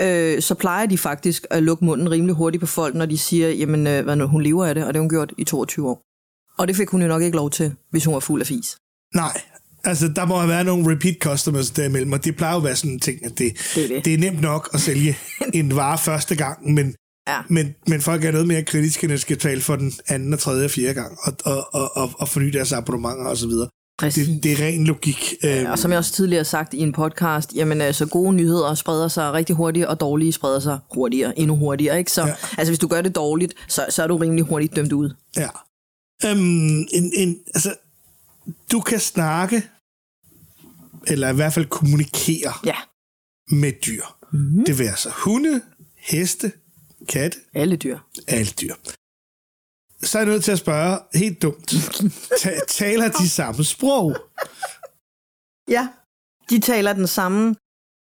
øh, 0.00 0.42
så 0.42 0.54
plejer 0.54 0.86
de 0.86 0.98
faktisk 0.98 1.46
at 1.50 1.62
lukke 1.62 1.84
munden 1.84 2.10
rimelig 2.10 2.34
hurtigt 2.34 2.60
på 2.60 2.66
folk, 2.66 2.94
når 2.94 3.06
de 3.06 3.18
siger, 3.18 3.48
jamen 3.48 3.86
øh, 3.86 4.04
hvad, 4.04 4.16
nu, 4.16 4.26
hun 4.26 4.42
lever 4.42 4.66
af 4.66 4.74
det, 4.74 4.84
og 4.84 4.88
det 4.88 4.96
har 4.96 5.02
hun 5.02 5.08
gjort 5.08 5.32
i 5.38 5.44
22 5.44 5.88
år. 5.88 6.02
Og 6.58 6.68
det 6.68 6.76
fik 6.76 6.88
hun 6.88 7.02
jo 7.02 7.08
nok 7.08 7.22
ikke 7.22 7.36
lov 7.36 7.50
til, 7.50 7.74
hvis 7.90 8.04
hun 8.04 8.14
var 8.14 8.20
fuld 8.20 8.40
af 8.40 8.46
fis. 8.46 8.76
Nej, 9.14 9.40
altså 9.86 10.08
der 10.08 10.24
må 10.24 10.36
have 10.36 10.48
været 10.48 10.66
nogle 10.66 10.92
repeat 10.92 11.16
customers 11.20 11.70
derimellem, 11.70 12.12
og 12.12 12.24
det 12.24 12.36
plejer 12.36 12.52
jo 12.52 12.58
at 12.58 12.64
være 12.64 12.76
sådan 12.76 12.90
en 12.90 13.00
ting, 13.00 13.24
at 13.24 13.38
det, 13.38 13.52
Det 13.74 13.84
er 13.84 13.88
det. 13.88 14.04
det 14.04 14.14
er 14.14 14.18
nemt 14.18 14.40
nok 14.40 14.68
at 14.74 14.80
sælge 14.80 15.16
en 15.54 15.76
vare 15.76 15.98
første 15.98 16.34
gang, 16.36 16.72
men, 16.74 16.94
Ja. 17.28 17.38
men, 17.48 17.74
men 17.86 18.00
folk 18.00 18.24
er 18.24 18.32
noget 18.32 18.46
mere 18.46 18.62
kritiske, 18.62 19.06
når 19.06 19.14
de 19.14 19.20
skal 19.20 19.38
tale 19.38 19.60
for 19.60 19.76
den 19.76 19.92
anden 20.08 20.32
og 20.32 20.38
tredje 20.38 20.64
og 20.64 20.70
fjerde 20.70 20.94
gang, 20.94 21.18
og, 21.22 21.32
og, 21.44 21.74
og, 21.74 21.96
og, 21.96 22.10
og 22.18 22.28
forny 22.28 22.46
deres 22.48 22.72
abonnementer 22.72 23.24
osv. 23.26 23.50
Præcis. 23.98 24.28
Det, 24.28 24.42
det 24.42 24.52
er 24.52 24.66
ren 24.66 24.84
logik. 24.84 25.34
Øhm, 25.44 25.66
Og 25.70 25.78
som 25.78 25.90
jeg 25.90 25.98
også 25.98 26.12
tidligere 26.12 26.38
har 26.38 26.44
sagt 26.44 26.74
i 26.74 26.78
en 26.78 26.92
podcast, 26.92 27.52
jamen 27.54 27.80
altså 27.80 28.06
gode 28.06 28.32
nyheder 28.32 28.74
spreder 28.74 29.08
sig 29.08 29.32
rigtig 29.32 29.56
hurtigt, 29.56 29.86
og 29.86 30.00
dårlige 30.00 30.32
spreder 30.32 30.60
sig 30.60 30.78
hurtigere, 30.94 31.38
endnu 31.38 31.56
hurtigere. 31.56 31.98
Ikke? 31.98 32.12
Så 32.12 32.20
ja. 32.22 32.26
Ja. 32.28 32.34
altså, 32.58 32.70
hvis 32.70 32.78
du 32.78 32.88
gør 32.88 33.00
det 33.02 33.14
dårligt, 33.14 33.54
så, 33.68 33.86
så 33.90 34.02
er 34.02 34.06
du 34.06 34.16
rimelig 34.16 34.44
hurtigt 34.44 34.76
dømt 34.76 34.92
ud. 34.92 35.10
Ja. 35.36 35.48
Øhm, 36.26 36.78
en, 36.92 37.12
en, 37.16 37.36
altså, 37.54 37.74
du 38.72 38.80
kan 38.80 39.00
snakke, 39.00 39.62
eller 41.06 41.28
i 41.32 41.34
hvert 41.34 41.52
fald 41.52 41.66
kommunikere 41.66 42.52
Ja, 42.64 42.76
med 43.50 43.72
dyr. 43.86 44.04
Mm-hmm. 44.32 44.64
Det 44.64 44.78
vil 44.78 44.84
altså 44.84 45.10
hunde, 45.10 45.62
heste, 45.96 46.52
katte, 47.08 47.38
alle 47.54 47.76
dyr. 47.76 47.98
alle 48.28 48.50
dyr. 48.60 48.74
Så 50.02 50.18
er 50.18 50.22
jeg 50.22 50.30
nødt 50.32 50.44
til 50.44 50.52
at 50.52 50.58
spørge, 50.58 50.98
helt 51.14 51.42
dumt, 51.42 51.68
ta- 52.42 52.60
taler 52.68 53.08
de 53.10 53.28
samme 53.28 53.64
sprog? 53.64 54.16
Ja. 55.68 55.88
De 56.50 56.60
taler 56.60 56.92
den 56.92 57.06
samme 57.06 57.54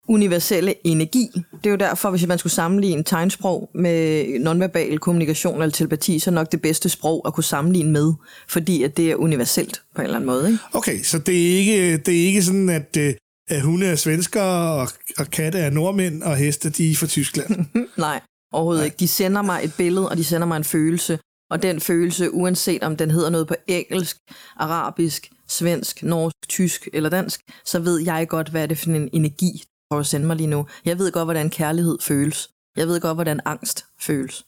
universelle 0.09 0.87
energi. 0.87 1.27
Det 1.33 1.65
er 1.65 1.69
jo 1.69 1.75
derfor, 1.75 2.09
hvis 2.09 2.27
man 2.27 2.37
skulle 2.37 2.53
sammenligne 2.53 3.03
tegnsprog 3.03 3.69
med 3.75 4.25
nonverbal 4.39 4.99
kommunikation 4.99 5.61
eller 5.61 5.71
telepati, 5.71 6.19
så 6.19 6.29
er 6.29 6.33
nok 6.33 6.51
det 6.51 6.61
bedste 6.61 6.89
sprog 6.89 7.23
at 7.27 7.33
kunne 7.33 7.43
sammenligne 7.43 7.91
med, 7.91 8.13
fordi 8.47 8.83
at 8.83 8.97
det 8.97 9.11
er 9.11 9.15
universelt 9.15 9.81
på 9.95 10.01
en 10.01 10.05
eller 10.05 10.15
anden 10.15 10.27
måde. 10.27 10.47
Ikke? 10.47 10.59
Okay, 10.73 11.03
så 11.03 11.19
det 11.19 11.53
er 11.53 11.57
ikke, 11.57 11.97
det 11.97 12.21
er 12.21 12.25
ikke 12.25 12.43
sådan, 12.43 12.69
at, 12.69 12.97
øh, 12.97 13.13
at 13.49 13.61
hunde 13.61 13.85
er 13.85 13.95
svenskere, 13.95 14.81
og, 14.81 14.87
og 15.17 15.27
katte 15.27 15.59
er 15.59 15.69
nordmænd, 15.69 16.23
og 16.23 16.37
heste 16.37 16.69
de 16.69 16.91
er 16.91 16.95
fra 16.95 17.07
Tyskland. 17.07 17.65
Nej, 17.97 18.19
overhovedet 18.51 18.79
Nej. 18.79 18.85
ikke. 18.85 18.97
De 18.99 19.07
sender 19.07 19.41
mig 19.41 19.59
et 19.63 19.73
billede, 19.77 20.09
og 20.09 20.17
de 20.17 20.23
sender 20.23 20.47
mig 20.47 20.57
en 20.57 20.63
følelse. 20.63 21.19
Og 21.51 21.61
den 21.61 21.79
følelse, 21.81 22.33
uanset 22.33 22.83
om 22.83 22.97
den 22.97 23.11
hedder 23.11 23.29
noget 23.29 23.47
på 23.47 23.55
engelsk, 23.67 24.17
arabisk, 24.57 25.29
svensk, 25.47 26.03
norsk, 26.03 26.35
tysk 26.49 26.87
eller 26.93 27.09
dansk, 27.09 27.41
så 27.65 27.79
ved 27.79 27.99
jeg 27.99 28.27
godt, 28.27 28.49
hvad 28.49 28.63
er 28.63 28.65
det 28.65 28.77
for 28.77 28.89
en 28.89 29.09
energi, 29.13 29.63
prøver 29.89 29.99
at 29.99 30.07
sende 30.07 30.27
mig 30.27 30.35
lige 30.35 30.47
nu. 30.47 30.65
Jeg 30.85 30.97
ved 30.99 31.11
godt, 31.11 31.25
hvordan 31.25 31.49
kærlighed 31.49 31.97
føles. 32.01 32.49
Jeg 32.77 32.87
ved 32.87 33.01
godt, 33.01 33.17
hvordan 33.17 33.39
angst 33.45 33.85
føles. 34.01 34.45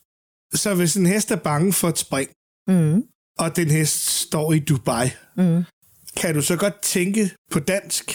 Så 0.54 0.76
hvis 0.76 0.96
en 0.98 1.06
hest 1.06 1.32
er 1.32 1.36
bange 1.36 1.74
for 1.74 1.90
et 1.90 1.98
spring, 1.98 2.30
Mm. 2.68 3.04
og 3.40 3.56
den 3.56 3.72
hest 3.72 4.06
står 4.10 4.54
i 4.54 4.60
Dubai, 4.60 5.10
Mm. 5.38 5.64
kan 6.18 6.36
du 6.36 6.42
så 6.42 6.56
godt 6.56 6.82
tænke 6.82 7.32
på 7.52 7.60
dansk 7.60 8.12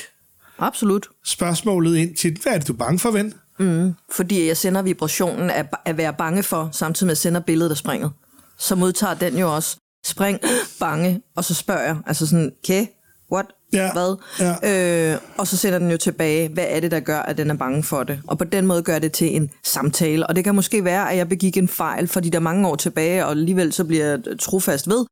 Absolut. 0.58 1.08
spørgsmålet 1.24 1.96
ind 1.96 2.16
til, 2.16 2.38
hvad 2.42 2.52
er 2.52 2.58
det, 2.58 2.68
du 2.68 2.72
er 2.72 2.76
bange 2.76 2.98
for, 2.98 3.10
ven? 3.10 3.34
Mm. 3.58 3.92
Fordi 4.12 4.46
jeg 4.46 4.56
sender 4.56 4.82
vibrationen 4.82 5.50
af 5.50 5.68
at 5.84 5.96
være 5.96 6.14
bange 6.14 6.42
for, 6.42 6.68
samtidig 6.72 7.06
med 7.06 7.10
at 7.12 7.14
jeg 7.14 7.18
sender 7.18 7.40
billedet 7.40 7.70
af 7.70 7.76
springet. 7.76 8.12
Så 8.58 8.74
modtager 8.74 9.14
den 9.14 9.38
jo 9.38 9.54
også 9.54 9.76
spring, 10.06 10.40
bange, 10.80 11.22
og 11.36 11.44
så 11.44 11.54
spørger 11.54 11.82
jeg, 11.82 11.96
altså 12.06 12.26
sådan, 12.26 12.52
okay, 12.64 12.86
what, 13.32 13.46
Ja, 13.72 13.92
hvad? 13.92 14.16
ja. 14.40 15.12
Øh, 15.12 15.20
og 15.38 15.46
så 15.46 15.56
sender 15.56 15.78
den 15.78 15.90
jo 15.90 15.96
tilbage, 15.96 16.48
hvad 16.48 16.66
er 16.68 16.80
det, 16.80 16.90
der 16.90 17.00
gør, 17.00 17.18
at 17.18 17.38
den 17.38 17.50
er 17.50 17.54
bange 17.54 17.82
for 17.82 18.02
det? 18.02 18.20
Og 18.26 18.38
på 18.38 18.44
den 18.44 18.66
måde 18.66 18.82
gør 18.82 18.98
det 18.98 19.12
til 19.12 19.36
en 19.36 19.50
samtale. 19.64 20.26
Og 20.26 20.36
det 20.36 20.44
kan 20.44 20.54
måske 20.54 20.84
være, 20.84 21.10
at 21.10 21.16
jeg 21.16 21.28
begik 21.28 21.56
en 21.56 21.68
fejl, 21.68 22.08
fordi 22.08 22.30
der 22.30 22.38
er 22.38 22.42
mange 22.42 22.68
år 22.68 22.76
tilbage, 22.76 23.24
og 23.24 23.30
alligevel 23.30 23.72
så 23.72 23.84
bliver 23.84 24.04
jeg 24.04 24.20
trofast 24.40 24.88
ved, 24.88 25.06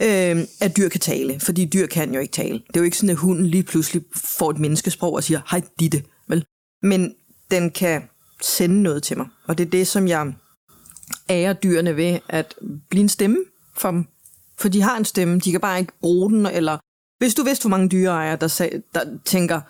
øh, 0.00 0.46
at 0.60 0.76
dyr 0.76 0.88
kan 0.88 1.00
tale. 1.00 1.40
Fordi 1.40 1.64
dyr 1.64 1.86
kan 1.86 2.14
jo 2.14 2.20
ikke 2.20 2.32
tale. 2.32 2.52
Det 2.52 2.76
er 2.76 2.80
jo 2.80 2.84
ikke 2.84 2.96
sådan, 2.96 3.10
at 3.10 3.16
hunden 3.16 3.46
lige 3.46 3.62
pludselig 3.62 4.02
får 4.14 4.50
et 4.50 4.58
menneskesprog 4.58 5.12
og 5.12 5.24
siger, 5.24 5.40
hej 5.50 5.62
ditte, 5.80 6.02
vel? 6.28 6.44
Men 6.82 7.14
den 7.50 7.70
kan 7.70 8.02
sende 8.42 8.82
noget 8.82 9.02
til 9.02 9.16
mig. 9.16 9.26
Og 9.48 9.58
det 9.58 9.66
er 9.66 9.70
det, 9.70 9.86
som 9.86 10.08
jeg 10.08 10.32
ærer 11.30 11.52
dyrene 11.52 11.96
ved 11.96 12.18
at 12.28 12.54
blive 12.90 13.02
en 13.02 13.08
stemme 13.08 13.36
for 13.76 13.90
dem. 13.90 14.04
For 14.58 14.68
de 14.68 14.82
har 14.82 14.96
en 14.96 15.04
stemme, 15.04 15.38
de 15.38 15.50
kan 15.50 15.60
bare 15.60 15.78
ikke 15.78 15.92
bruge 16.00 16.30
den, 16.30 16.46
eller 16.46 16.78
hvis 17.18 17.34
du 17.34 17.42
vidste, 17.42 17.62
hvor 17.62 17.76
mange 17.76 17.88
dyreejere, 17.88 18.36
der, 18.36 18.48
sag, 18.48 18.82
der 18.94 19.18
tænker, 19.24 19.60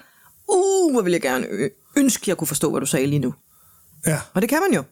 uh, 0.48 0.92
hvor 0.92 1.02
vil 1.02 1.12
jeg 1.12 1.22
gerne 1.22 1.46
ønske, 1.96 2.30
jeg 2.30 2.36
kunne 2.36 2.48
forstå, 2.48 2.70
hvad 2.70 2.80
du 2.80 2.86
sagde 2.86 3.06
lige 3.06 3.18
nu. 3.18 3.34
Ja. 4.06 4.18
Og 4.34 4.42
det 4.42 4.48
kan 4.48 4.60
man 4.60 4.74
jo. 4.74 4.84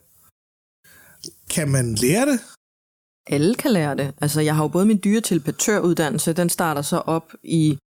Kan 1.51 1.69
man 1.69 1.95
lære 1.95 2.27
det? 2.27 2.41
Alle 3.27 3.55
kan 3.55 3.71
lære 3.71 3.97
det. 3.97 4.15
Altså, 4.21 4.41
jeg 4.41 4.57
har 4.57 4.65
jo 4.65 4.69
både 4.69 4.87
min 4.87 5.01
dyretelepatøruddannelse, 5.05 6.33
den 6.33 6.49
starter 6.49 6.83
så 6.83 6.97
op 6.97 7.33
i 7.43 7.79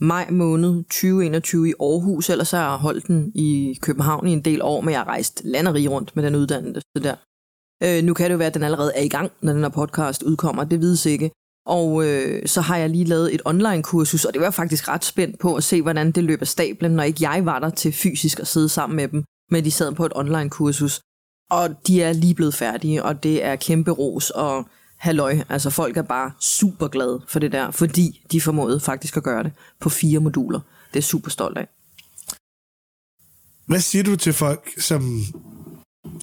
maj 0.00 0.30
måned 0.30 0.84
2021 0.84 1.68
i 1.68 1.74
Aarhus, 1.80 2.30
ellers 2.30 2.50
har 2.50 2.70
jeg 2.70 2.78
holdt 2.78 3.06
den 3.06 3.32
i 3.34 3.78
København 3.82 4.26
i 4.26 4.32
en 4.32 4.44
del 4.44 4.62
år, 4.62 4.80
men 4.80 4.90
jeg 4.92 5.00
har 5.00 5.06
rejst 5.06 5.40
land 5.44 5.68
og 5.68 5.74
rige 5.74 5.88
rundt 5.88 6.16
med 6.16 6.24
den 6.24 6.34
uddannelse 6.34 6.82
der. 6.94 7.16
Øh, 7.82 8.04
nu 8.04 8.14
kan 8.14 8.24
det 8.24 8.32
jo 8.32 8.38
være, 8.38 8.48
at 8.48 8.54
den 8.54 8.62
allerede 8.62 8.92
er 8.94 9.02
i 9.02 9.08
gang, 9.08 9.32
når 9.40 9.52
den 9.52 9.62
her 9.62 9.68
podcast 9.68 10.22
udkommer, 10.22 10.64
det 10.64 10.80
vides 10.80 11.06
ikke. 11.06 11.30
Og 11.78 12.06
øh, 12.06 12.46
så 12.46 12.60
har 12.60 12.76
jeg 12.76 12.90
lige 12.90 13.04
lavet 13.04 13.34
et 13.34 13.42
online-kursus, 13.44 14.24
og 14.24 14.32
det 14.32 14.40
var 14.40 14.46
jeg 14.46 14.54
faktisk 14.54 14.88
ret 14.88 15.04
spændt 15.04 15.38
på 15.38 15.54
at 15.54 15.64
se, 15.64 15.82
hvordan 15.82 16.12
det 16.12 16.24
løber 16.24 16.46
stablen, 16.46 16.92
når 16.92 17.02
ikke 17.02 17.30
jeg 17.30 17.44
var 17.44 17.58
der 17.58 17.70
til 17.70 17.92
fysisk 17.92 18.40
at 18.40 18.46
sidde 18.46 18.68
sammen 18.68 18.96
med 18.96 19.08
dem, 19.08 19.24
men 19.50 19.64
de 19.64 19.70
sad 19.70 19.94
på 19.94 20.06
et 20.06 20.12
online-kursus. 20.14 21.00
Og 21.50 21.86
de 21.86 22.02
er 22.02 22.12
lige 22.12 22.34
blevet 22.34 22.54
færdige, 22.54 23.04
og 23.04 23.22
det 23.22 23.44
er 23.44 23.56
kæmpe 23.56 23.90
ros, 23.90 24.30
og 24.30 24.68
halløj, 24.96 25.38
altså 25.48 25.70
folk 25.70 25.96
er 25.96 26.02
bare 26.02 26.32
super 26.40 26.88
glade 26.88 27.22
for 27.28 27.38
det 27.38 27.52
der, 27.52 27.70
fordi 27.70 28.26
de 28.32 28.40
formåede 28.40 28.80
faktisk 28.80 29.16
at 29.16 29.22
gøre 29.22 29.42
det 29.42 29.52
på 29.80 29.88
fire 29.88 30.20
moduler. 30.20 30.60
Det 30.92 30.98
er 30.98 31.02
super 31.02 31.30
stolt 31.30 31.58
af. 31.58 31.68
Hvad 33.66 33.80
siger 33.80 34.04
du 34.04 34.16
til 34.16 34.32
folk, 34.32 34.80
som, 34.80 35.02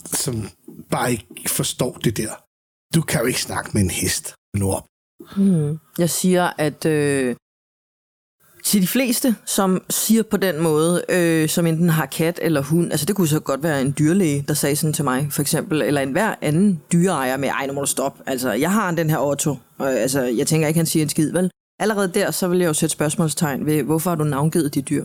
som 0.06 0.50
bare 0.90 1.12
ikke 1.12 1.50
forstår 1.50 1.98
det 2.04 2.18
der? 2.18 2.32
Du 2.96 3.02
kan 3.02 3.20
jo 3.20 3.26
ikke 3.26 3.42
snakke 3.42 3.70
med 3.74 3.82
en 3.82 3.90
hest 3.90 4.34
nu 4.58 4.72
op. 4.72 4.86
Hmm. 5.36 5.80
Jeg 5.98 6.10
siger, 6.10 6.52
at 6.58 6.86
øh, 6.86 7.36
til 8.64 8.82
de 8.82 8.88
fleste, 8.88 9.36
som 9.46 9.84
siger 9.90 10.24
på 10.24 10.38
den 10.38 10.62
måde, 10.62 11.04
øh, 11.10 11.50
som 11.50 11.66
enten 11.66 11.90
har 11.90 12.06
kat 12.06 12.40
eller 12.42 12.62
hund, 12.62 12.92
altså 12.92 13.06
det 13.06 13.16
kunne 13.16 13.28
så 13.28 13.40
godt 13.40 13.64
være 13.64 13.82
en 13.82 13.96
dyrlæge, 14.00 14.46
der 14.48 14.54
sagde 14.54 14.76
sådan 14.76 14.94
til 14.94 15.04
mig, 15.04 15.28
for 15.32 15.42
eksempel, 15.42 15.82
eller 15.82 16.02
en 16.02 16.12
hver 16.12 16.36
anden 16.42 16.82
dyreejer 16.92 17.38
med, 17.38 17.50
ej, 17.50 17.68
nu 17.68 17.74
må 17.74 17.82
du 17.82 17.88
stoppe, 17.88 18.24
altså 18.26 18.52
jeg 18.52 18.72
har 18.72 18.92
den 18.92 19.10
her 19.10 19.20
Otto, 19.20 19.56
og, 19.78 19.94
altså 19.94 20.22
jeg 20.22 20.48
tænker 20.48 20.68
ikke, 20.68 20.78
han 20.78 20.86
siger 20.86 21.04
en 21.04 21.10
skid, 21.10 21.32
vel? 21.32 21.52
Allerede 21.80 22.12
der, 22.14 22.32
så 22.32 22.48
vil 22.48 22.60
jeg 22.60 22.68
jo 22.68 22.74
sætte 22.74 22.94
spørgsmålstegn 22.94 23.66
ved, 23.66 23.84
hvorfor 23.84 24.10
har 24.10 24.16
du 24.16 24.24
navngivet 24.24 24.76
de 24.76 24.82
dyr? 24.82 25.04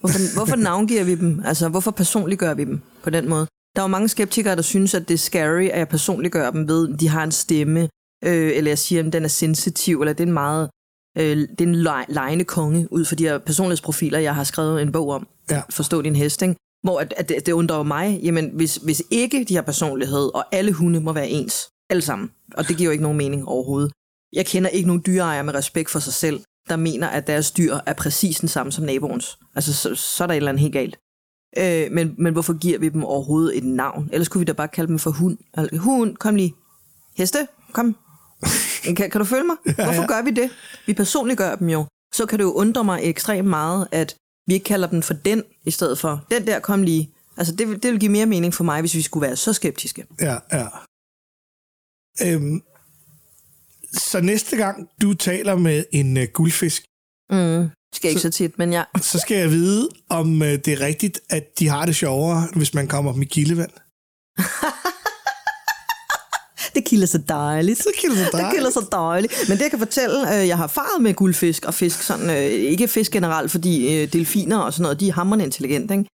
Hvorfor, 0.00 0.18
hvorfor 0.36 0.56
navngiver 0.56 1.04
vi 1.04 1.14
dem? 1.14 1.42
Altså, 1.44 1.68
hvorfor 1.68 1.90
personliggør 1.90 2.54
vi 2.54 2.64
dem 2.64 2.80
på 3.02 3.10
den 3.10 3.28
måde? 3.28 3.46
Der 3.76 3.82
er 3.82 3.84
jo 3.84 3.88
mange 3.88 4.08
skeptikere, 4.08 4.56
der 4.56 4.62
synes, 4.62 4.94
at 4.94 5.08
det 5.08 5.14
er 5.14 5.18
scary, 5.18 5.62
at 5.62 5.78
jeg 5.78 5.88
personliggør 5.88 6.50
dem 6.50 6.68
ved, 6.68 6.88
at 6.94 7.00
de 7.00 7.08
har 7.08 7.24
en 7.24 7.32
stemme, 7.32 7.88
øh, 8.24 8.56
eller 8.56 8.70
jeg 8.70 8.78
siger, 8.78 9.06
at 9.06 9.12
den 9.12 9.24
er 9.24 9.28
sensitiv, 9.28 10.00
eller 10.00 10.12
det 10.12 10.20
er 10.20 10.26
en 10.26 10.32
meget 10.32 10.70
øh, 11.18 11.36
det 11.36 11.60
er 11.60 11.66
en 11.66 12.04
lejende 12.08 12.44
konge, 12.44 12.92
ud 12.92 13.04
fra 13.04 13.16
de 13.16 13.24
her 13.24 13.38
personlighedsprofiler, 13.38 14.18
jeg 14.18 14.34
har 14.34 14.44
skrevet 14.44 14.82
en 14.82 14.92
bog 14.92 15.08
om. 15.08 15.28
Ja. 15.50 15.62
Forstå 15.70 16.02
din 16.02 16.16
hest, 16.16 16.42
ikke? 16.42 16.56
Hvor 16.82 17.00
at, 17.00 17.14
at 17.16 17.28
det, 17.28 17.46
det 17.46 17.52
undrer 17.52 17.82
mig, 17.82 18.20
jamen 18.22 18.50
hvis, 18.54 18.76
hvis 18.76 19.02
ikke 19.10 19.44
de 19.44 19.54
har 19.54 19.62
personlighed, 19.62 20.34
og 20.34 20.44
alle 20.52 20.72
hunde 20.72 21.00
må 21.00 21.12
være 21.12 21.28
ens, 21.28 21.68
alle 21.90 22.02
sammen, 22.02 22.30
og 22.54 22.68
det 22.68 22.76
giver 22.76 22.86
jo 22.86 22.92
ikke 22.92 23.02
nogen 23.02 23.18
mening 23.18 23.48
overhovedet. 23.48 23.92
Jeg 24.32 24.46
kender 24.46 24.70
ikke 24.70 24.86
nogen 24.86 25.02
dyreejere 25.06 25.44
med 25.44 25.54
respekt 25.54 25.90
for 25.90 25.98
sig 25.98 26.12
selv, 26.12 26.40
der 26.68 26.76
mener, 26.76 27.08
at 27.08 27.26
deres 27.26 27.50
dyr 27.50 27.76
er 27.86 27.92
præcis 27.92 28.40
den 28.40 28.48
samme 28.48 28.72
som 28.72 28.84
naboens. 28.84 29.38
Altså, 29.54 29.72
så, 29.72 29.94
så 29.94 30.24
er 30.24 30.26
der 30.26 30.34
et 30.34 30.36
eller 30.36 30.48
andet 30.48 30.60
helt 30.60 30.72
galt. 30.72 30.98
Øh, 31.58 31.92
men, 31.92 32.14
men 32.18 32.32
hvorfor 32.32 32.58
giver 32.58 32.78
vi 32.78 32.88
dem 32.88 33.04
overhovedet 33.04 33.58
et 33.58 33.64
navn? 33.64 34.08
Ellers 34.12 34.28
kunne 34.28 34.38
vi 34.38 34.44
da 34.44 34.52
bare 34.52 34.68
kalde 34.68 34.88
dem 34.88 34.98
for 34.98 35.10
hund. 35.10 35.38
Altså, 35.54 35.76
hund, 35.76 36.16
kom 36.16 36.36
lige. 36.36 36.54
Heste, 37.16 37.48
kom. 37.72 37.96
Kan, 38.84 39.10
kan 39.10 39.18
du 39.18 39.24
følge 39.24 39.44
mig? 39.44 39.56
Hvorfor 39.84 40.06
gør 40.06 40.22
vi 40.22 40.30
det? 40.30 40.50
Vi 40.86 40.94
personligt 40.94 41.38
gør 41.38 41.54
dem 41.54 41.68
jo. 41.68 41.86
Så 42.14 42.26
kan 42.26 42.38
det 42.38 42.44
jo 42.44 42.52
undre 42.52 42.84
mig 42.84 43.00
ekstremt 43.02 43.48
meget, 43.48 43.88
at 43.92 44.16
vi 44.46 44.54
ikke 44.54 44.64
kalder 44.64 44.88
den 44.88 45.02
for 45.02 45.14
den, 45.14 45.42
i 45.64 45.70
stedet 45.70 45.98
for 45.98 46.26
den 46.30 46.46
der, 46.46 46.60
kom 46.60 46.82
lige. 46.82 47.10
Altså, 47.36 47.54
det, 47.54 47.68
vil, 47.68 47.82
det 47.82 47.90
vil 47.92 48.00
give 48.00 48.12
mere 48.12 48.26
mening 48.26 48.54
for 48.54 48.64
mig, 48.64 48.80
hvis 48.80 48.94
vi 48.94 49.02
skulle 49.02 49.26
være 49.26 49.36
så 49.36 49.52
skeptiske. 49.52 50.06
Ja, 50.20 50.36
ja. 50.52 50.66
Øhm, 52.22 52.62
så 53.92 54.20
næste 54.20 54.56
gang, 54.56 54.88
du 55.02 55.14
taler 55.14 55.56
med 55.56 55.84
en 55.92 56.16
uh, 56.16 56.22
guldfisk, 56.34 56.84
mm, 57.30 57.70
skal 57.94 58.08
ikke 58.08 58.20
så, 58.20 58.30
så 58.30 58.36
tit, 58.36 58.58
men 58.58 58.72
ja. 58.72 58.84
så 59.00 59.18
skal 59.18 59.36
jeg 59.36 59.50
vide, 59.50 59.88
om 60.08 60.32
uh, 60.32 60.46
det 60.48 60.68
er 60.68 60.80
rigtigt, 60.80 61.20
at 61.28 61.58
de 61.58 61.68
har 61.68 61.86
det 61.86 61.96
sjovere, 61.96 62.48
hvis 62.56 62.74
man 62.74 62.88
kommer 62.88 63.12
med 63.12 63.26
kildevand. 63.26 63.70
det 66.80 66.88
kilder 66.88 67.06
så 67.06 67.18
dejligt. 67.18 67.78
Det 67.78 67.94
kilder 68.00 68.16
så 68.16 68.30
dejligt. 68.32 68.46
Det 68.50 68.54
kilder 68.54 68.70
så 68.70 68.86
dejligt. 68.92 69.48
Men 69.48 69.56
det 69.58 69.62
jeg 69.62 69.70
kan 69.70 69.78
fortælle, 69.78 70.40
øh, 70.40 70.48
jeg 70.48 70.56
har 70.56 70.66
faret 70.66 71.02
med 71.02 71.14
guldfisk 71.14 71.64
og 71.64 71.74
fisk, 71.74 72.02
sådan, 72.02 72.30
øh, 72.30 72.36
ikke 72.36 72.88
fisk 72.88 73.12
generelt, 73.12 73.50
fordi 73.50 73.94
øh, 73.94 74.12
delfiner 74.12 74.58
og 74.58 74.72
sådan 74.72 74.82
noget, 74.82 75.00
de 75.00 75.08
er 75.08 75.12
hammerende 75.12 75.44
intelligente, 75.44 75.94
ikke? 75.94 76.10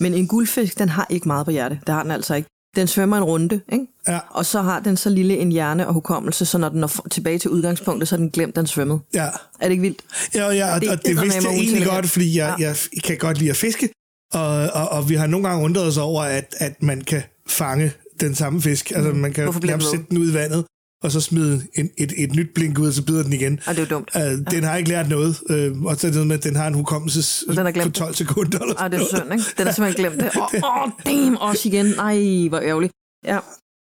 Men 0.00 0.14
en 0.14 0.28
guldfisk, 0.28 0.78
den 0.78 0.88
har 0.88 1.06
ikke 1.10 1.28
meget 1.28 1.44
på 1.44 1.50
hjerte. 1.50 1.80
Det 1.86 1.94
har 1.94 2.02
den 2.02 2.12
altså 2.12 2.34
ikke. 2.34 2.48
Den 2.76 2.86
svømmer 2.86 3.16
en 3.16 3.24
runde, 3.24 3.60
ikke? 3.72 3.86
Ja. 4.08 4.18
og 4.30 4.46
så 4.46 4.62
har 4.62 4.80
den 4.80 4.96
så 4.96 5.10
lille 5.10 5.36
en 5.36 5.52
hjerne 5.52 5.88
og 5.88 5.94
hukommelse, 5.94 6.46
så 6.46 6.58
når 6.58 6.68
den 6.68 6.80
når 6.80 7.06
tilbage 7.10 7.38
til 7.38 7.50
udgangspunktet, 7.50 8.08
så 8.08 8.14
har 8.14 8.18
den 8.18 8.30
glemt, 8.30 8.56
den 8.56 8.66
svømmede. 8.66 9.00
Ja. 9.14 9.24
Er 9.24 9.30
det 9.60 9.70
ikke 9.70 9.82
vildt? 9.82 10.02
Ja, 10.34 10.50
ja 10.50 10.74
og 10.74 10.80
det, 10.80 10.90
og 10.90 11.06
det 11.06 11.20
vidste 11.22 11.48
jeg 11.48 11.58
egentlig 11.58 11.86
godt, 11.86 12.10
fordi 12.10 12.38
jeg, 12.38 12.56
ja. 12.58 12.74
jeg 12.94 13.02
kan 13.04 13.18
godt 13.18 13.38
lide 13.38 13.50
at 13.50 13.56
fiske, 13.56 13.88
og, 14.32 14.46
og, 14.72 14.88
og 14.88 15.08
vi 15.08 15.14
har 15.14 15.26
nogle 15.26 15.48
gange 15.48 15.64
undret 15.64 15.86
os 15.86 15.96
over, 15.96 16.22
at, 16.22 16.54
at 16.58 16.82
man 16.82 17.00
kan 17.00 17.22
fange 17.48 17.92
den 18.26 18.34
samme 18.34 18.62
fisk. 18.62 18.90
Altså, 18.90 19.12
man 19.12 19.32
kan 19.32 19.44
nærmest 19.64 19.90
sætte 19.90 20.06
den 20.10 20.18
ud 20.18 20.30
i 20.30 20.34
vandet, 20.34 20.64
og 21.02 21.12
så 21.12 21.20
smide 21.20 21.62
en, 21.74 21.90
et, 21.98 22.12
et 22.16 22.34
nyt 22.34 22.54
blink 22.54 22.78
ud, 22.78 22.88
og 22.88 22.92
så 22.92 23.04
bider 23.04 23.22
den 23.22 23.32
igen. 23.32 23.60
Og 23.66 23.76
det 23.76 23.82
er 23.82 23.86
dumt. 23.86 24.10
Uh, 24.14 24.22
den 24.22 24.46
ja. 24.52 24.60
har 24.60 24.76
ikke 24.76 24.88
lært 24.88 25.08
noget, 25.08 25.40
uh, 25.50 25.84
og 25.84 25.96
så 25.96 26.06
er 26.06 26.10
det 26.10 26.14
noget 26.14 26.26
med, 26.26 26.36
at 26.36 26.44
den 26.44 26.56
har 26.56 26.66
en 26.66 26.74
hukommelse 26.74 27.46
på 27.84 27.90
12 27.90 28.14
sekunder. 28.14 28.58
Eller 28.58 28.80
ah, 28.80 28.90
det 28.90 29.00
er 29.00 29.06
synd, 29.06 29.32
ikke? 29.32 29.44
Den 29.58 29.66
har 29.66 29.72
simpelthen 29.72 30.04
glemt 30.04 30.22
det. 30.22 30.36
Åh, 30.40 30.42
oh, 30.42 30.82
oh, 30.82 30.90
damn, 31.06 31.36
også 31.36 31.68
igen. 31.68 31.86
Nej, 31.86 32.48
hvor 32.48 32.60
ærgerligt. 32.60 32.92
Ja, 33.24 33.38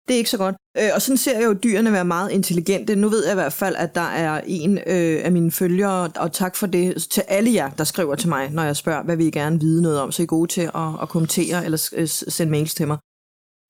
det 0.08 0.14
er 0.14 0.18
ikke 0.18 0.30
så 0.30 0.38
godt. 0.38 0.56
Øh, 0.78 0.90
og 0.96 1.02
sådan 1.02 1.18
ser 1.18 1.40
jeg 1.40 1.46
jo 1.46 1.54
dyrene 1.54 1.92
være 1.92 2.06
meget 2.06 2.32
intelligente. 2.32 2.96
Nu 2.96 3.10
ved 3.10 3.26
jeg 3.26 3.34
i 3.34 3.36
hvert 3.42 3.54
fald, 3.54 3.76
at 3.76 3.96
der 3.96 4.02
er 4.02 4.42
en 4.48 4.78
øh, 4.78 5.22
af 5.26 5.32
mine 5.32 5.52
følgere, 5.52 6.10
og 6.16 6.32
tak 6.34 6.56
for 6.56 6.68
det 6.68 7.08
til 7.12 7.24
alle 7.28 7.54
jer, 7.54 7.70
der 7.70 7.84
skriver 7.84 8.16
til 8.16 8.30
mig, 8.30 8.50
når 8.52 8.64
jeg 8.64 8.76
spørger, 8.76 9.04
hvad 9.04 9.16
vil 9.16 9.28
I 9.28 9.32
gerne 9.32 9.60
vide 9.60 9.82
noget 9.82 10.00
om, 10.00 10.12
så 10.12 10.22
I 10.22 10.24
er 10.24 10.28
gode 10.28 10.52
til 10.52 10.62
at, 10.62 11.02
at 11.02 11.10
kommentere 11.10 11.66
eller 11.66 11.90
øh, 11.96 12.08
sende 12.08 12.52
mails 12.52 12.74
til 12.74 12.88
mig. 12.88 12.98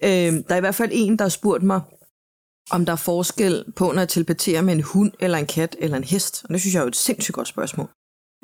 Øh, 0.03 0.09
der 0.09 0.43
er 0.49 0.57
i 0.57 0.59
hvert 0.59 0.75
fald 0.75 0.89
en, 0.93 1.17
der 1.17 1.25
har 1.25 1.29
spurgt 1.29 1.63
mig, 1.63 1.81
om 2.71 2.85
der 2.85 2.93
er 2.93 2.97
forskel 2.97 3.63
på, 3.75 3.91
når 3.91 4.01
jeg 4.01 4.09
telepaterer 4.09 4.61
med 4.61 4.73
en 4.73 4.81
hund, 4.81 5.11
eller 5.19 5.37
en 5.37 5.45
kat, 5.45 5.75
eller 5.79 5.97
en 5.97 6.03
hest. 6.03 6.41
Og 6.43 6.49
det 6.49 6.61
synes 6.61 6.73
jeg 6.73 6.79
er 6.79 6.83
jo 6.83 6.87
et 6.87 6.95
sindssygt 6.95 7.35
godt 7.35 7.47
spørgsmål. 7.47 7.89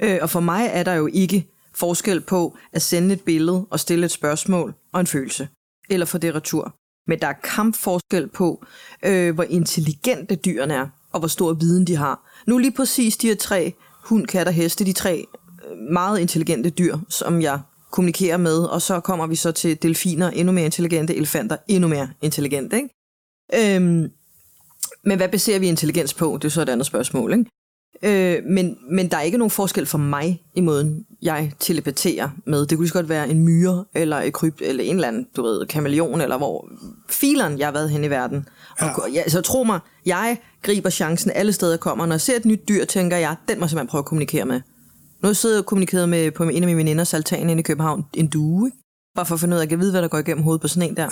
Øh, 0.02 0.20
og 0.22 0.30
for 0.30 0.40
mig 0.40 0.70
er 0.74 0.84
der 0.84 0.94
jo 0.94 1.08
ikke 1.14 1.50
forskel 1.76 2.22
på 2.22 2.58
at 2.72 2.82
sende 2.82 3.14
et 3.14 3.22
billede 3.22 3.66
og 3.70 3.80
stille 3.80 4.06
et 4.06 4.12
spørgsmål 4.12 4.74
og 4.94 5.00
en 5.00 5.08
følelse, 5.08 5.48
eller 5.90 6.06
få 6.06 6.18
det 6.18 6.36
retur. 6.36 6.76
Men 7.08 7.20
der 7.20 7.28
er 7.28 7.34
kampforskel 7.44 8.28
på, 8.28 8.66
øh, 9.06 9.34
hvor 9.36 9.44
intelligente 9.44 10.36
dyrene 10.36 10.74
er, 10.74 10.88
og 11.12 11.20
hvor 11.20 11.28
stor 11.28 11.54
viden 11.54 11.88
de 11.88 11.96
har. 11.96 12.44
Nu 12.48 12.58
lige 12.58 12.72
præcis 12.72 13.18
de 13.18 13.28
her 13.28 13.36
tre, 13.36 13.74
hund, 14.04 14.28
kat 14.28 14.48
og 14.48 14.54
heste, 14.54 14.86
de 14.86 14.94
tre 14.94 15.26
øh, 15.70 15.78
meget 15.78 16.20
intelligente 16.20 16.70
dyr, 16.70 16.98
som 17.10 17.42
jeg 17.42 17.60
kommunikerer 17.94 18.38
med, 18.38 18.58
og 18.58 18.82
så 18.82 19.00
kommer 19.00 19.28
vi 19.28 19.36
så 19.36 19.52
til 19.52 19.84
delfiner, 19.84 20.30
endnu 20.30 20.54
mere 20.54 20.66
intelligente, 20.66 21.16
elefanter, 21.16 21.58
endnu 21.68 21.88
mere 21.88 22.10
intelligente. 22.22 22.76
Ikke? 22.76 23.76
Øhm, 23.76 24.12
men 25.04 25.18
hvad 25.18 25.30
baserer 25.30 25.60
vi 25.60 25.68
intelligens 25.68 26.14
på? 26.14 26.38
Det 26.42 26.48
er 26.48 26.52
så 26.52 26.62
et 26.62 26.70
andet 26.70 26.88
spørgsmål. 26.88 27.34
Ikke? 27.34 27.46
Øh, 28.04 28.44
men, 28.46 28.78
men 28.92 29.12
der 29.12 29.18
er 29.18 29.22
ikke 29.22 29.38
nogen 29.38 29.52
forskel 29.52 29.86
for 29.86 29.98
mig 29.98 30.44
i 30.56 30.62
måden, 30.62 31.06
jeg 31.22 31.52
telepaterer 31.60 32.30
med. 32.46 32.66
Det 32.66 32.78
kunne 32.78 32.90
godt 32.90 33.10
være 33.10 33.30
en 33.30 33.40
myre, 33.40 33.86
eller 33.96 34.18
et 34.18 34.34
kryb, 34.34 34.58
eller 34.62 34.84
en 34.84 34.96
eller 34.96 35.08
anden, 35.08 35.28
du 35.36 35.42
ved, 35.42 35.66
kameleon, 35.66 36.22
eller 36.22 36.38
hvor 36.38 36.70
fileren, 37.10 37.60
jeg 37.60 37.68
har 37.68 37.72
været 37.72 37.90
hen 37.90 38.04
i 38.04 38.10
verden. 38.10 38.48
Og, 38.80 39.12
ja, 39.14 39.30
så 39.30 39.42
tro 39.42 39.64
mig, 39.64 39.80
jeg 40.06 40.38
griber 40.62 40.90
chancen 40.90 41.32
alle 41.36 41.54
steder, 41.54 41.78
kommer. 41.78 42.06
Når 42.06 42.14
jeg 42.14 42.22
ser 42.22 42.36
et 42.36 42.46
nyt 42.46 42.68
dyr, 42.68 42.86
tænker 42.86 43.18
jeg, 43.18 43.36
den 43.48 43.60
må 43.60 43.64
jeg 43.64 43.70
simpelthen 43.70 43.88
prøve 43.88 44.00
at 44.00 44.06
kommunikere 44.06 44.46
med. 44.46 44.62
Nu 45.24 45.28
har 45.28 45.50
jeg 45.50 45.60
og 45.60 45.66
kommunikeret 45.66 46.10
med 46.10 46.32
på 46.32 46.44
en 46.44 46.64
af 46.64 46.68
mine 46.68 46.78
veninders 46.78 47.14
altan 47.14 47.50
inde 47.50 47.60
i 47.60 47.64
København 47.64 48.06
en 48.14 48.28
due, 48.28 48.68
ikke? 48.68 48.78
Bare 49.16 49.26
for 49.26 49.34
at 49.34 49.40
finde 49.40 49.54
ud 49.54 49.60
af, 49.60 49.62
at 49.62 49.66
jeg 49.66 49.70
kan 49.70 49.80
vide, 49.80 49.92
hvad 49.92 50.02
der 50.02 50.08
går 50.08 50.18
igennem 50.18 50.44
hovedet 50.44 50.62
på 50.62 50.68
sådan 50.68 50.90
en 50.90 50.96
der. 50.98 51.10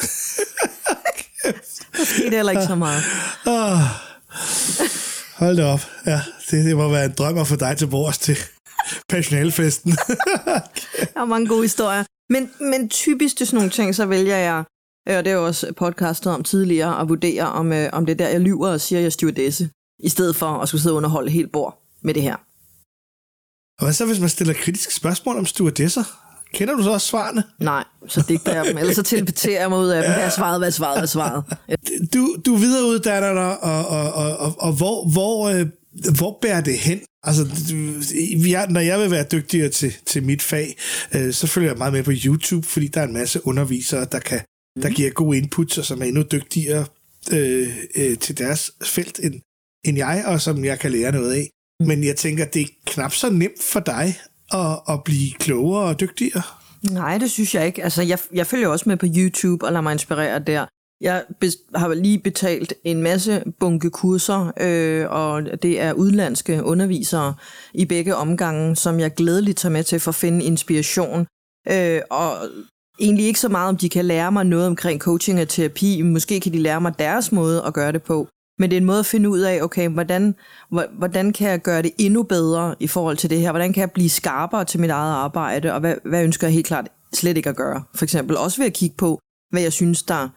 der 1.97 2.05
skete 2.05 2.35
heller 2.35 2.51
ikke 2.51 2.65
så 2.65 2.75
meget. 2.75 3.03
Oh. 3.45 3.79
Hold 5.35 5.57
da 5.57 5.65
op. 5.65 5.79
Ja, 6.05 6.21
det, 6.51 6.65
det 6.65 6.77
må 6.77 6.89
være 6.89 7.05
en 7.05 7.13
drøm 7.17 7.37
at 7.37 7.47
få 7.47 7.55
dig 7.55 7.77
til 7.77 7.87
bords 7.87 8.17
til 8.17 8.37
personalfesten. 9.09 9.91
der 11.13 11.21
er 11.21 11.25
mange 11.25 11.47
gode 11.47 11.61
historier. 11.61 12.03
Men, 12.29 12.51
men 12.59 12.89
typisk 12.89 13.37
til 13.37 13.47
sådan 13.47 13.57
nogle 13.57 13.71
ting, 13.71 13.95
så 13.95 14.05
vælger 14.05 14.37
jeg, 14.37 14.63
øh, 15.09 15.17
og 15.17 15.25
det 15.25 15.31
er 15.31 15.35
jo 15.35 15.45
også 15.45 15.73
podcastet 15.77 16.33
om 16.33 16.43
tidligere, 16.43 17.01
at 17.01 17.09
vurdere, 17.09 17.51
om, 17.51 17.73
øh, 17.73 17.89
om 17.93 18.05
det 18.05 18.13
er 18.13 18.17
der, 18.25 18.29
jeg 18.29 18.41
lyver 18.41 18.69
og 18.69 18.81
siger, 18.81 18.99
at 18.99 19.01
jeg 19.01 19.07
er 19.07 19.11
stewardesse, 19.11 19.69
i 19.99 20.09
stedet 20.09 20.35
for 20.35 20.47
at 20.47 20.67
skulle 20.67 20.81
sidde 20.81 20.93
og 20.93 20.97
underholde 20.97 21.31
helt 21.31 21.51
bord 21.51 21.83
med 22.01 22.13
det 22.13 22.23
her. 22.23 22.35
Og 23.81 23.85
hvad 23.85 23.93
så, 23.93 24.05
hvis 24.05 24.19
man 24.19 24.29
stiller 24.29 24.53
kritiske 24.53 24.93
spørgsmål 24.93 25.37
om 25.37 25.45
stewardesser? 25.45 26.03
Kender 26.53 26.75
du 26.75 26.83
så 26.83 26.91
også 26.91 27.07
svarene? 27.07 27.43
Nej, 27.59 27.83
så 28.07 28.23
digter 28.27 28.53
jeg 28.53 28.65
dem. 28.65 28.77
Ellers 28.77 28.95
så 28.95 29.03
teleporterer 29.03 29.61
jeg 29.61 29.69
mig 29.69 29.79
ud 29.79 29.89
af 29.89 30.03
dem. 30.03 30.11
Hvad 30.11 30.23
er 30.23 30.29
svaret, 30.29 30.59
hvad 30.59 30.67
er 30.67 30.71
svaret, 30.71 30.95
hvad 30.95 31.03
er 31.03 31.07
svaret? 31.07 31.43
Du, 32.13 32.35
du 32.45 32.55
videreuddanner 32.55 33.33
dig, 33.33 33.63
og, 33.63 33.85
og, 33.87 34.13
og, 34.13 34.37
og, 34.37 34.55
og 34.59 34.73
hvor, 34.73 35.11
hvor, 35.11 35.49
øh, 35.49 35.65
hvor 36.17 36.39
bærer 36.41 36.61
det 36.61 36.77
hen? 36.77 36.99
Altså, 37.23 37.47
jeg, 38.49 38.67
når 38.69 38.79
jeg 38.79 38.99
vil 38.99 39.11
være 39.11 39.25
dygtigere 39.31 39.69
til, 39.69 39.93
til 40.05 40.23
mit 40.23 40.41
fag, 40.41 40.77
øh, 41.15 41.33
så 41.33 41.47
følger 41.47 41.69
jeg 41.69 41.77
meget 41.77 41.93
med 41.93 42.03
på 42.03 42.11
YouTube, 42.25 42.67
fordi 42.67 42.87
der 42.87 43.01
er 43.01 43.05
en 43.07 43.13
masse 43.13 43.47
undervisere, 43.47 44.05
der, 44.11 44.19
kan, 44.19 44.41
der 44.81 44.89
giver 44.89 45.09
gode 45.09 45.37
inputs, 45.37 45.77
og 45.77 45.85
som 45.85 46.01
er 46.01 46.05
endnu 46.05 46.23
dygtigere 46.31 46.85
øh, 47.33 47.77
øh, 47.95 48.17
til 48.17 48.37
deres 48.37 48.71
felt 48.83 49.19
end, 49.23 49.33
end 49.85 49.97
jeg, 49.97 50.23
og 50.25 50.41
som 50.41 50.65
jeg 50.65 50.79
kan 50.79 50.91
lære 50.91 51.11
noget 51.11 51.33
af. 51.33 51.49
Mm. 51.81 51.87
Men 51.87 52.03
jeg 52.03 52.15
tænker, 52.15 52.45
det 52.45 52.61
er 52.61 52.65
knap 52.85 53.13
så 53.13 53.29
nemt 53.29 53.63
for 53.71 53.79
dig 53.79 54.15
at, 54.53 54.79
at 54.89 55.03
blive 55.03 55.31
klogere 55.39 55.83
og 55.83 55.99
dygtigere. 55.99 56.43
Nej, 56.91 57.17
det 57.17 57.31
synes 57.31 57.55
jeg 57.55 57.65
ikke. 57.65 57.83
Altså, 57.83 58.01
jeg, 58.01 58.19
jeg 58.33 58.47
følger 58.47 58.67
også 58.67 58.89
med 58.89 58.97
på 58.97 59.05
YouTube 59.15 59.65
og 59.65 59.71
lader 59.71 59.81
mig 59.81 59.91
inspirere 59.91 60.39
der. 60.39 60.65
Jeg 61.01 61.23
har 61.75 61.93
lige 61.93 62.19
betalt 62.19 62.73
en 62.83 63.03
masse 63.03 63.43
bunke 63.59 63.89
kurser, 63.89 64.51
øh, 64.59 65.11
og 65.11 65.43
det 65.61 65.81
er 65.81 65.93
udlandske 65.93 66.63
undervisere 66.63 67.33
i 67.73 67.85
begge 67.85 68.15
omgange, 68.15 68.75
som 68.75 68.99
jeg 68.99 69.13
glædeligt 69.13 69.57
tager 69.57 69.73
med 69.73 69.83
til 69.83 69.99
for 69.99 70.11
at 70.11 70.15
finde 70.15 70.45
inspiration. 70.45 71.25
Øh, 71.67 72.01
og 72.09 72.37
egentlig 72.99 73.25
ikke 73.25 73.39
så 73.39 73.49
meget, 73.49 73.69
om 73.69 73.77
de 73.77 73.89
kan 73.89 74.05
lære 74.05 74.31
mig 74.31 74.45
noget 74.45 74.67
omkring 74.67 75.01
coaching 75.01 75.41
og 75.41 75.49
terapi. 75.49 76.01
Måske 76.01 76.39
kan 76.39 76.53
de 76.53 76.59
lære 76.59 76.81
mig 76.81 76.93
deres 76.99 77.31
måde 77.31 77.63
at 77.65 77.73
gøre 77.73 77.91
det 77.91 78.03
på. 78.03 78.27
Men 78.61 78.69
det 78.69 78.77
er 78.77 78.81
en 78.81 78.85
måde 78.85 78.99
at 78.99 79.05
finde 79.05 79.29
ud 79.29 79.39
af, 79.39 79.61
okay, 79.61 79.89
hvordan, 79.89 80.35
hvordan 80.97 81.33
kan 81.33 81.49
jeg 81.49 81.61
gøre 81.61 81.81
det 81.81 81.91
endnu 81.97 82.23
bedre 82.23 82.75
i 82.79 82.87
forhold 82.87 83.17
til 83.17 83.29
det 83.29 83.39
her? 83.39 83.51
Hvordan 83.51 83.73
kan 83.73 83.81
jeg 83.81 83.91
blive 83.91 84.09
skarpere 84.09 84.65
til 84.65 84.79
mit 84.79 84.89
eget 84.89 85.13
arbejde? 85.13 85.73
Og 85.73 85.79
hvad, 85.79 85.95
hvad 86.05 86.23
ønsker 86.23 86.47
jeg 86.47 86.53
helt 86.53 86.65
klart 86.65 86.89
slet 87.13 87.37
ikke 87.37 87.49
at 87.49 87.55
gøre? 87.55 87.83
For 87.95 88.05
eksempel 88.05 88.37
også 88.37 88.57
ved 88.57 88.65
at 88.65 88.73
kigge 88.73 88.95
på, 88.97 89.19
hvad 89.51 89.61
jeg 89.61 89.73
synes, 89.73 90.03
der, 90.03 90.29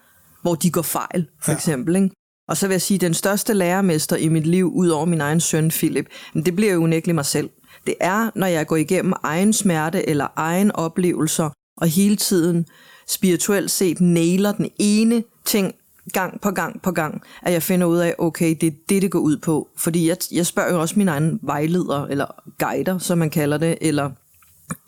hvor 0.43 0.55
de 0.55 0.71
går 0.71 0.83
fejl, 0.83 1.27
for 1.43 1.51
ja. 1.51 1.57
eksempel. 1.57 1.97
Ikke? 1.97 2.11
Og 2.49 2.57
så 2.57 2.67
vil 2.67 2.75
jeg 2.75 2.83
sige, 2.83 2.97
at 2.97 3.01
den 3.01 3.15
største 3.15 3.55
lærermester 3.55 4.17
i 4.17 4.29
mit 4.29 4.47
liv, 4.47 4.73
ud 4.75 4.89
over 4.89 5.05
min 5.05 5.21
egen 5.21 5.41
søn 5.41 5.69
Philip, 5.71 6.07
det 6.35 6.57
bliver 6.57 6.73
jo 6.73 6.83
unægteligt 6.83 7.15
mig 7.15 7.27
selv. 7.27 7.51
Det 7.87 7.95
er, 8.01 8.31
når 8.35 8.47
jeg 8.47 8.67
går 8.67 8.77
igennem 8.77 9.13
egen 9.23 9.53
smerte 9.53 10.09
eller 10.09 10.27
egen 10.37 10.73
oplevelser, 10.73 11.51
og 11.77 11.87
hele 11.89 12.17
tiden 12.17 12.67
spirituelt 13.09 13.71
set 13.71 14.01
nailer 14.01 14.53
den 14.53 14.71
ene 14.79 15.23
ting 15.45 15.75
gang 16.13 16.41
på 16.41 16.51
gang 16.51 16.83
på 16.83 16.91
gang, 16.91 17.23
at 17.43 17.53
jeg 17.53 17.63
finder 17.63 17.87
ud 17.87 17.99
af, 17.99 18.15
okay, 18.19 18.57
det 18.61 18.67
er 18.67 18.77
det, 18.89 19.03
det 19.03 19.11
går 19.11 19.19
ud 19.19 19.37
på. 19.37 19.69
Fordi 19.77 20.09
jeg, 20.09 20.17
jeg 20.33 20.47
spørger 20.47 20.73
jo 20.73 20.81
også 20.81 20.95
min 20.99 21.09
egen 21.09 21.39
vejleder, 21.43 22.07
eller 22.07 22.27
guider, 22.59 22.99
som 22.99 23.19
man 23.19 23.31
kalder 23.31 23.59
det, 23.59 23.79
eller 23.81 24.11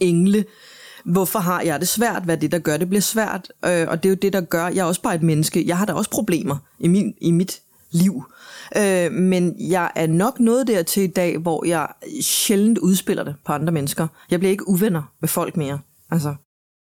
engle, 0.01 0.45
hvorfor 1.05 1.39
har 1.39 1.61
jeg 1.61 1.81
det 1.81 1.89
svært? 1.89 2.23
Hvad 2.23 2.37
er 2.37 2.41
det, 2.41 2.53
der 2.53 2.59
gør, 2.59 2.77
det 2.77 2.89
bliver 2.89 3.03
svært? 3.03 3.53
Øh, 3.65 3.89
og 3.89 4.03
det 4.03 4.09
er 4.09 4.11
jo 4.11 4.19
det, 4.23 4.33
der 4.33 4.41
gør, 4.41 4.67
jeg 4.69 4.79
er 4.79 4.85
også 4.85 5.03
bare 5.03 5.15
et 5.15 5.23
menneske. 5.23 5.65
Jeg 5.67 5.79
har 5.79 5.87
da 5.87 5.93
også 5.93 6.11
problemer 6.11 6.57
i, 6.79 6.89
min, 6.89 7.15
i 7.21 7.31
mit 7.31 7.61
liv. 7.91 8.25
Øh, 8.77 9.13
men 9.13 9.57
jeg 9.71 9.91
er 9.95 10.07
nok 10.07 10.41
nået 10.41 10.67
dertil 10.67 11.03
i 11.03 11.07
dag, 11.07 11.39
hvor 11.39 11.65
jeg 11.65 11.89
sjældent 12.21 12.79
udspiller 12.79 13.25
det 13.25 13.35
på 13.47 13.53
andre 13.53 13.73
mennesker. 13.73 14.09
Jeg 14.31 14.39
bliver 14.39 14.51
ikke 14.51 14.69
uvenner 14.69 15.03
med 15.21 15.29
folk 15.29 15.57
mere. 15.57 15.79
Altså, 16.11 16.35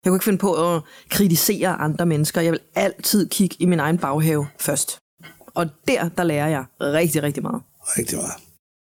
jeg 0.04 0.10
kunne 0.10 0.16
ikke 0.16 0.24
finde 0.24 0.38
på 0.38 0.74
at 0.74 0.82
kritisere 1.08 1.68
andre 1.68 2.06
mennesker. 2.06 2.40
Jeg 2.40 2.52
vil 2.52 2.60
altid 2.74 3.28
kigge 3.28 3.56
i 3.58 3.66
min 3.66 3.80
egen 3.80 3.98
baghave 3.98 4.46
først. 4.58 4.98
Og 5.54 5.66
der, 5.88 6.08
der 6.08 6.24
lærer 6.24 6.48
jeg 6.48 6.64
rigtig, 6.80 7.22
rigtig 7.22 7.42
meget. 7.42 7.62
Rigtig 7.80 8.18
meget. 8.18 8.32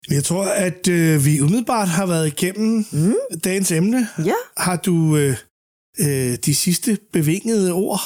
Jeg 0.09 0.23
tror, 0.23 0.45
at 0.45 0.87
øh, 0.87 1.25
vi 1.25 1.41
umiddelbart 1.41 1.87
har 1.87 2.05
været 2.05 2.27
igennem 2.27 2.85
mm. 2.91 3.13
dagens 3.43 3.71
emne. 3.71 4.07
Ja. 4.25 4.33
Har 4.57 4.75
du 4.75 5.17
øh, 5.17 5.37
øh, 5.99 6.37
de 6.45 6.55
sidste 6.55 6.97
bevingede 7.13 7.71
ord? 7.71 7.99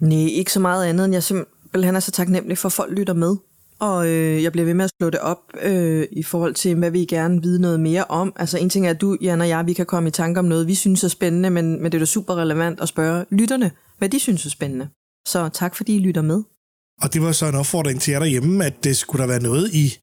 Nej, 0.00 0.18
ikke 0.18 0.52
så 0.52 0.60
meget 0.60 0.86
andet, 0.86 1.04
end 1.04 1.14
jeg 1.14 1.22
simpelthen 1.22 1.96
er 1.96 2.00
så 2.00 2.10
taknemmelig 2.10 2.58
for, 2.58 2.68
at 2.68 2.72
folk 2.72 2.92
lytter 2.98 3.14
med. 3.14 3.36
Og 3.80 4.08
øh, 4.08 4.42
jeg 4.42 4.52
bliver 4.52 4.64
ved 4.64 4.74
med 4.74 4.84
at 4.84 4.90
slå 5.00 5.10
det 5.10 5.20
op 5.20 5.38
øh, 5.62 6.06
i 6.12 6.22
forhold 6.22 6.54
til, 6.54 6.74
hvad 6.74 6.90
vi 6.90 7.04
gerne 7.04 7.34
vil 7.34 7.42
vide 7.42 7.60
noget 7.60 7.80
mere 7.80 8.04
om. 8.04 8.32
Altså 8.36 8.58
en 8.58 8.70
ting 8.70 8.86
er, 8.86 8.90
at 8.90 9.00
du, 9.00 9.16
Jan 9.22 9.40
og 9.40 9.48
jeg, 9.48 9.66
vi 9.66 9.72
kan 9.72 9.86
komme 9.86 10.08
i 10.08 10.12
tanke 10.12 10.40
om 10.40 10.44
noget, 10.44 10.66
vi 10.66 10.74
synes 10.74 11.04
er 11.04 11.08
spændende, 11.08 11.50
men, 11.50 11.82
men 11.82 11.92
det 11.92 11.94
er 11.94 11.98
da 11.98 12.04
super 12.04 12.34
relevant 12.34 12.80
at 12.80 12.88
spørge 12.88 13.24
lytterne, 13.30 13.70
hvad 13.98 14.08
de 14.08 14.18
synes 14.18 14.46
er 14.46 14.50
spændende. 14.50 14.88
Så 15.28 15.48
tak 15.52 15.76
fordi 15.76 15.96
I 15.96 15.98
lytter 15.98 16.22
med. 16.22 16.42
Og 17.02 17.14
det 17.14 17.22
var 17.22 17.32
så 17.32 17.46
en 17.46 17.54
opfordring 17.54 18.00
til 18.00 18.12
jer 18.12 18.18
derhjemme, 18.18 18.64
at 18.64 18.84
det 18.84 18.96
skulle 18.96 19.22
der 19.22 19.28
være 19.28 19.42
noget, 19.42 19.74
I 19.74 19.98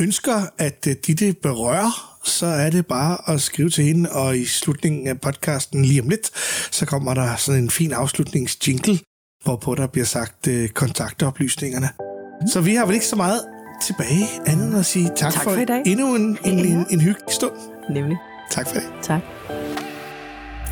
ønsker, 0.00 0.46
at 0.58 0.86
øh, 0.88 0.96
de 1.06 1.14
det 1.14 1.38
berører, 1.38 2.18
så 2.24 2.46
er 2.46 2.70
det 2.70 2.86
bare 2.86 3.34
at 3.34 3.40
skrive 3.40 3.70
til 3.70 3.84
hende, 3.84 4.10
og 4.12 4.38
i 4.38 4.44
slutningen 4.44 5.06
af 5.06 5.20
podcasten 5.20 5.84
lige 5.84 6.02
om 6.02 6.08
lidt, 6.08 6.30
så 6.74 6.86
kommer 6.86 7.14
der 7.14 7.36
sådan 7.36 7.62
en 7.62 7.70
fin 7.70 7.92
afslutningsjingle, 7.92 8.98
hvorpå 9.44 9.74
der 9.74 9.86
bliver 9.86 10.06
sagt 10.06 10.48
øh, 10.48 10.68
kontaktoplysningerne. 10.68 12.07
Så 12.46 12.60
vi 12.60 12.74
har 12.74 12.86
vel 12.86 12.94
ikke 12.94 13.06
så 13.06 13.16
meget 13.16 13.40
tilbage, 13.82 14.28
andet 14.46 14.66
end 14.68 14.78
at 14.78 14.86
sige 14.86 15.10
tak, 15.16 15.32
Tak 15.32 15.42
for, 15.44 15.50
for 15.50 15.60
i 15.60 15.64
dag. 15.64 15.82
endnu 15.86 16.14
en, 16.14 16.38
en, 16.44 16.58
en, 16.58 16.86
en 16.90 17.00
hyggelig 17.00 17.34
stund. 17.34 17.52
Nemlig. 17.90 18.16
Tak 18.50 18.66
for 18.68 18.74
det. 18.74 18.82
Tak. 19.02 19.20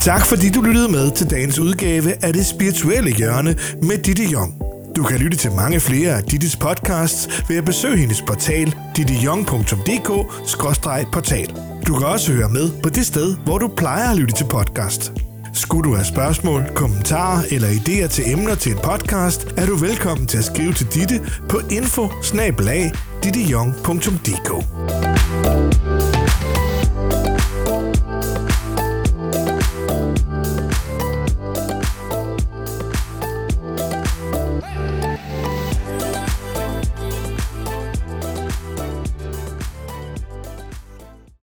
Tak 0.00 0.26
fordi 0.26 0.50
du 0.50 0.62
lyttede 0.62 0.88
med 0.88 1.10
til 1.10 1.30
dagens 1.30 1.58
udgave 1.58 2.24
af 2.24 2.32
Det 2.32 2.46
Spirituelle 2.46 3.10
Hjørne 3.16 3.56
med 3.82 3.98
Ditte 3.98 4.24
Jong. 4.24 4.54
Du 4.96 5.02
kan 5.02 5.18
lytte 5.18 5.36
til 5.36 5.52
mange 5.52 5.80
flere 5.80 6.10
af 6.16 6.22
Dittes 6.22 6.56
podcasts 6.56 7.42
ved 7.48 7.56
at 7.56 7.64
besøge 7.64 7.96
hendes 7.96 8.22
portal 8.22 8.74
dittejong.dk-portal. 8.96 11.46
Du 11.86 11.94
kan 11.98 12.06
også 12.06 12.32
høre 12.32 12.48
med 12.48 12.70
på 12.82 12.88
det 12.88 13.06
sted, 13.06 13.36
hvor 13.44 13.58
du 13.58 13.68
plejer 13.76 14.10
at 14.10 14.16
lytte 14.16 14.34
til 14.34 14.44
podcast. 14.44 15.12
Skulle 15.56 15.90
du 15.90 15.94
have 15.94 16.04
spørgsmål, 16.04 16.62
kommentarer 16.74 17.42
eller 17.50 17.68
idéer 17.68 18.06
til 18.06 18.32
emner 18.32 18.54
til 18.54 18.72
en 18.72 18.78
podcast, 18.84 19.46
er 19.56 19.66
du 19.66 19.76
velkommen 19.76 20.26
til 20.26 20.38
at 20.38 20.44
skrive 20.44 20.72
til 20.72 20.86
Ditte 20.86 21.20
på 21.48 21.60
info 21.70 22.08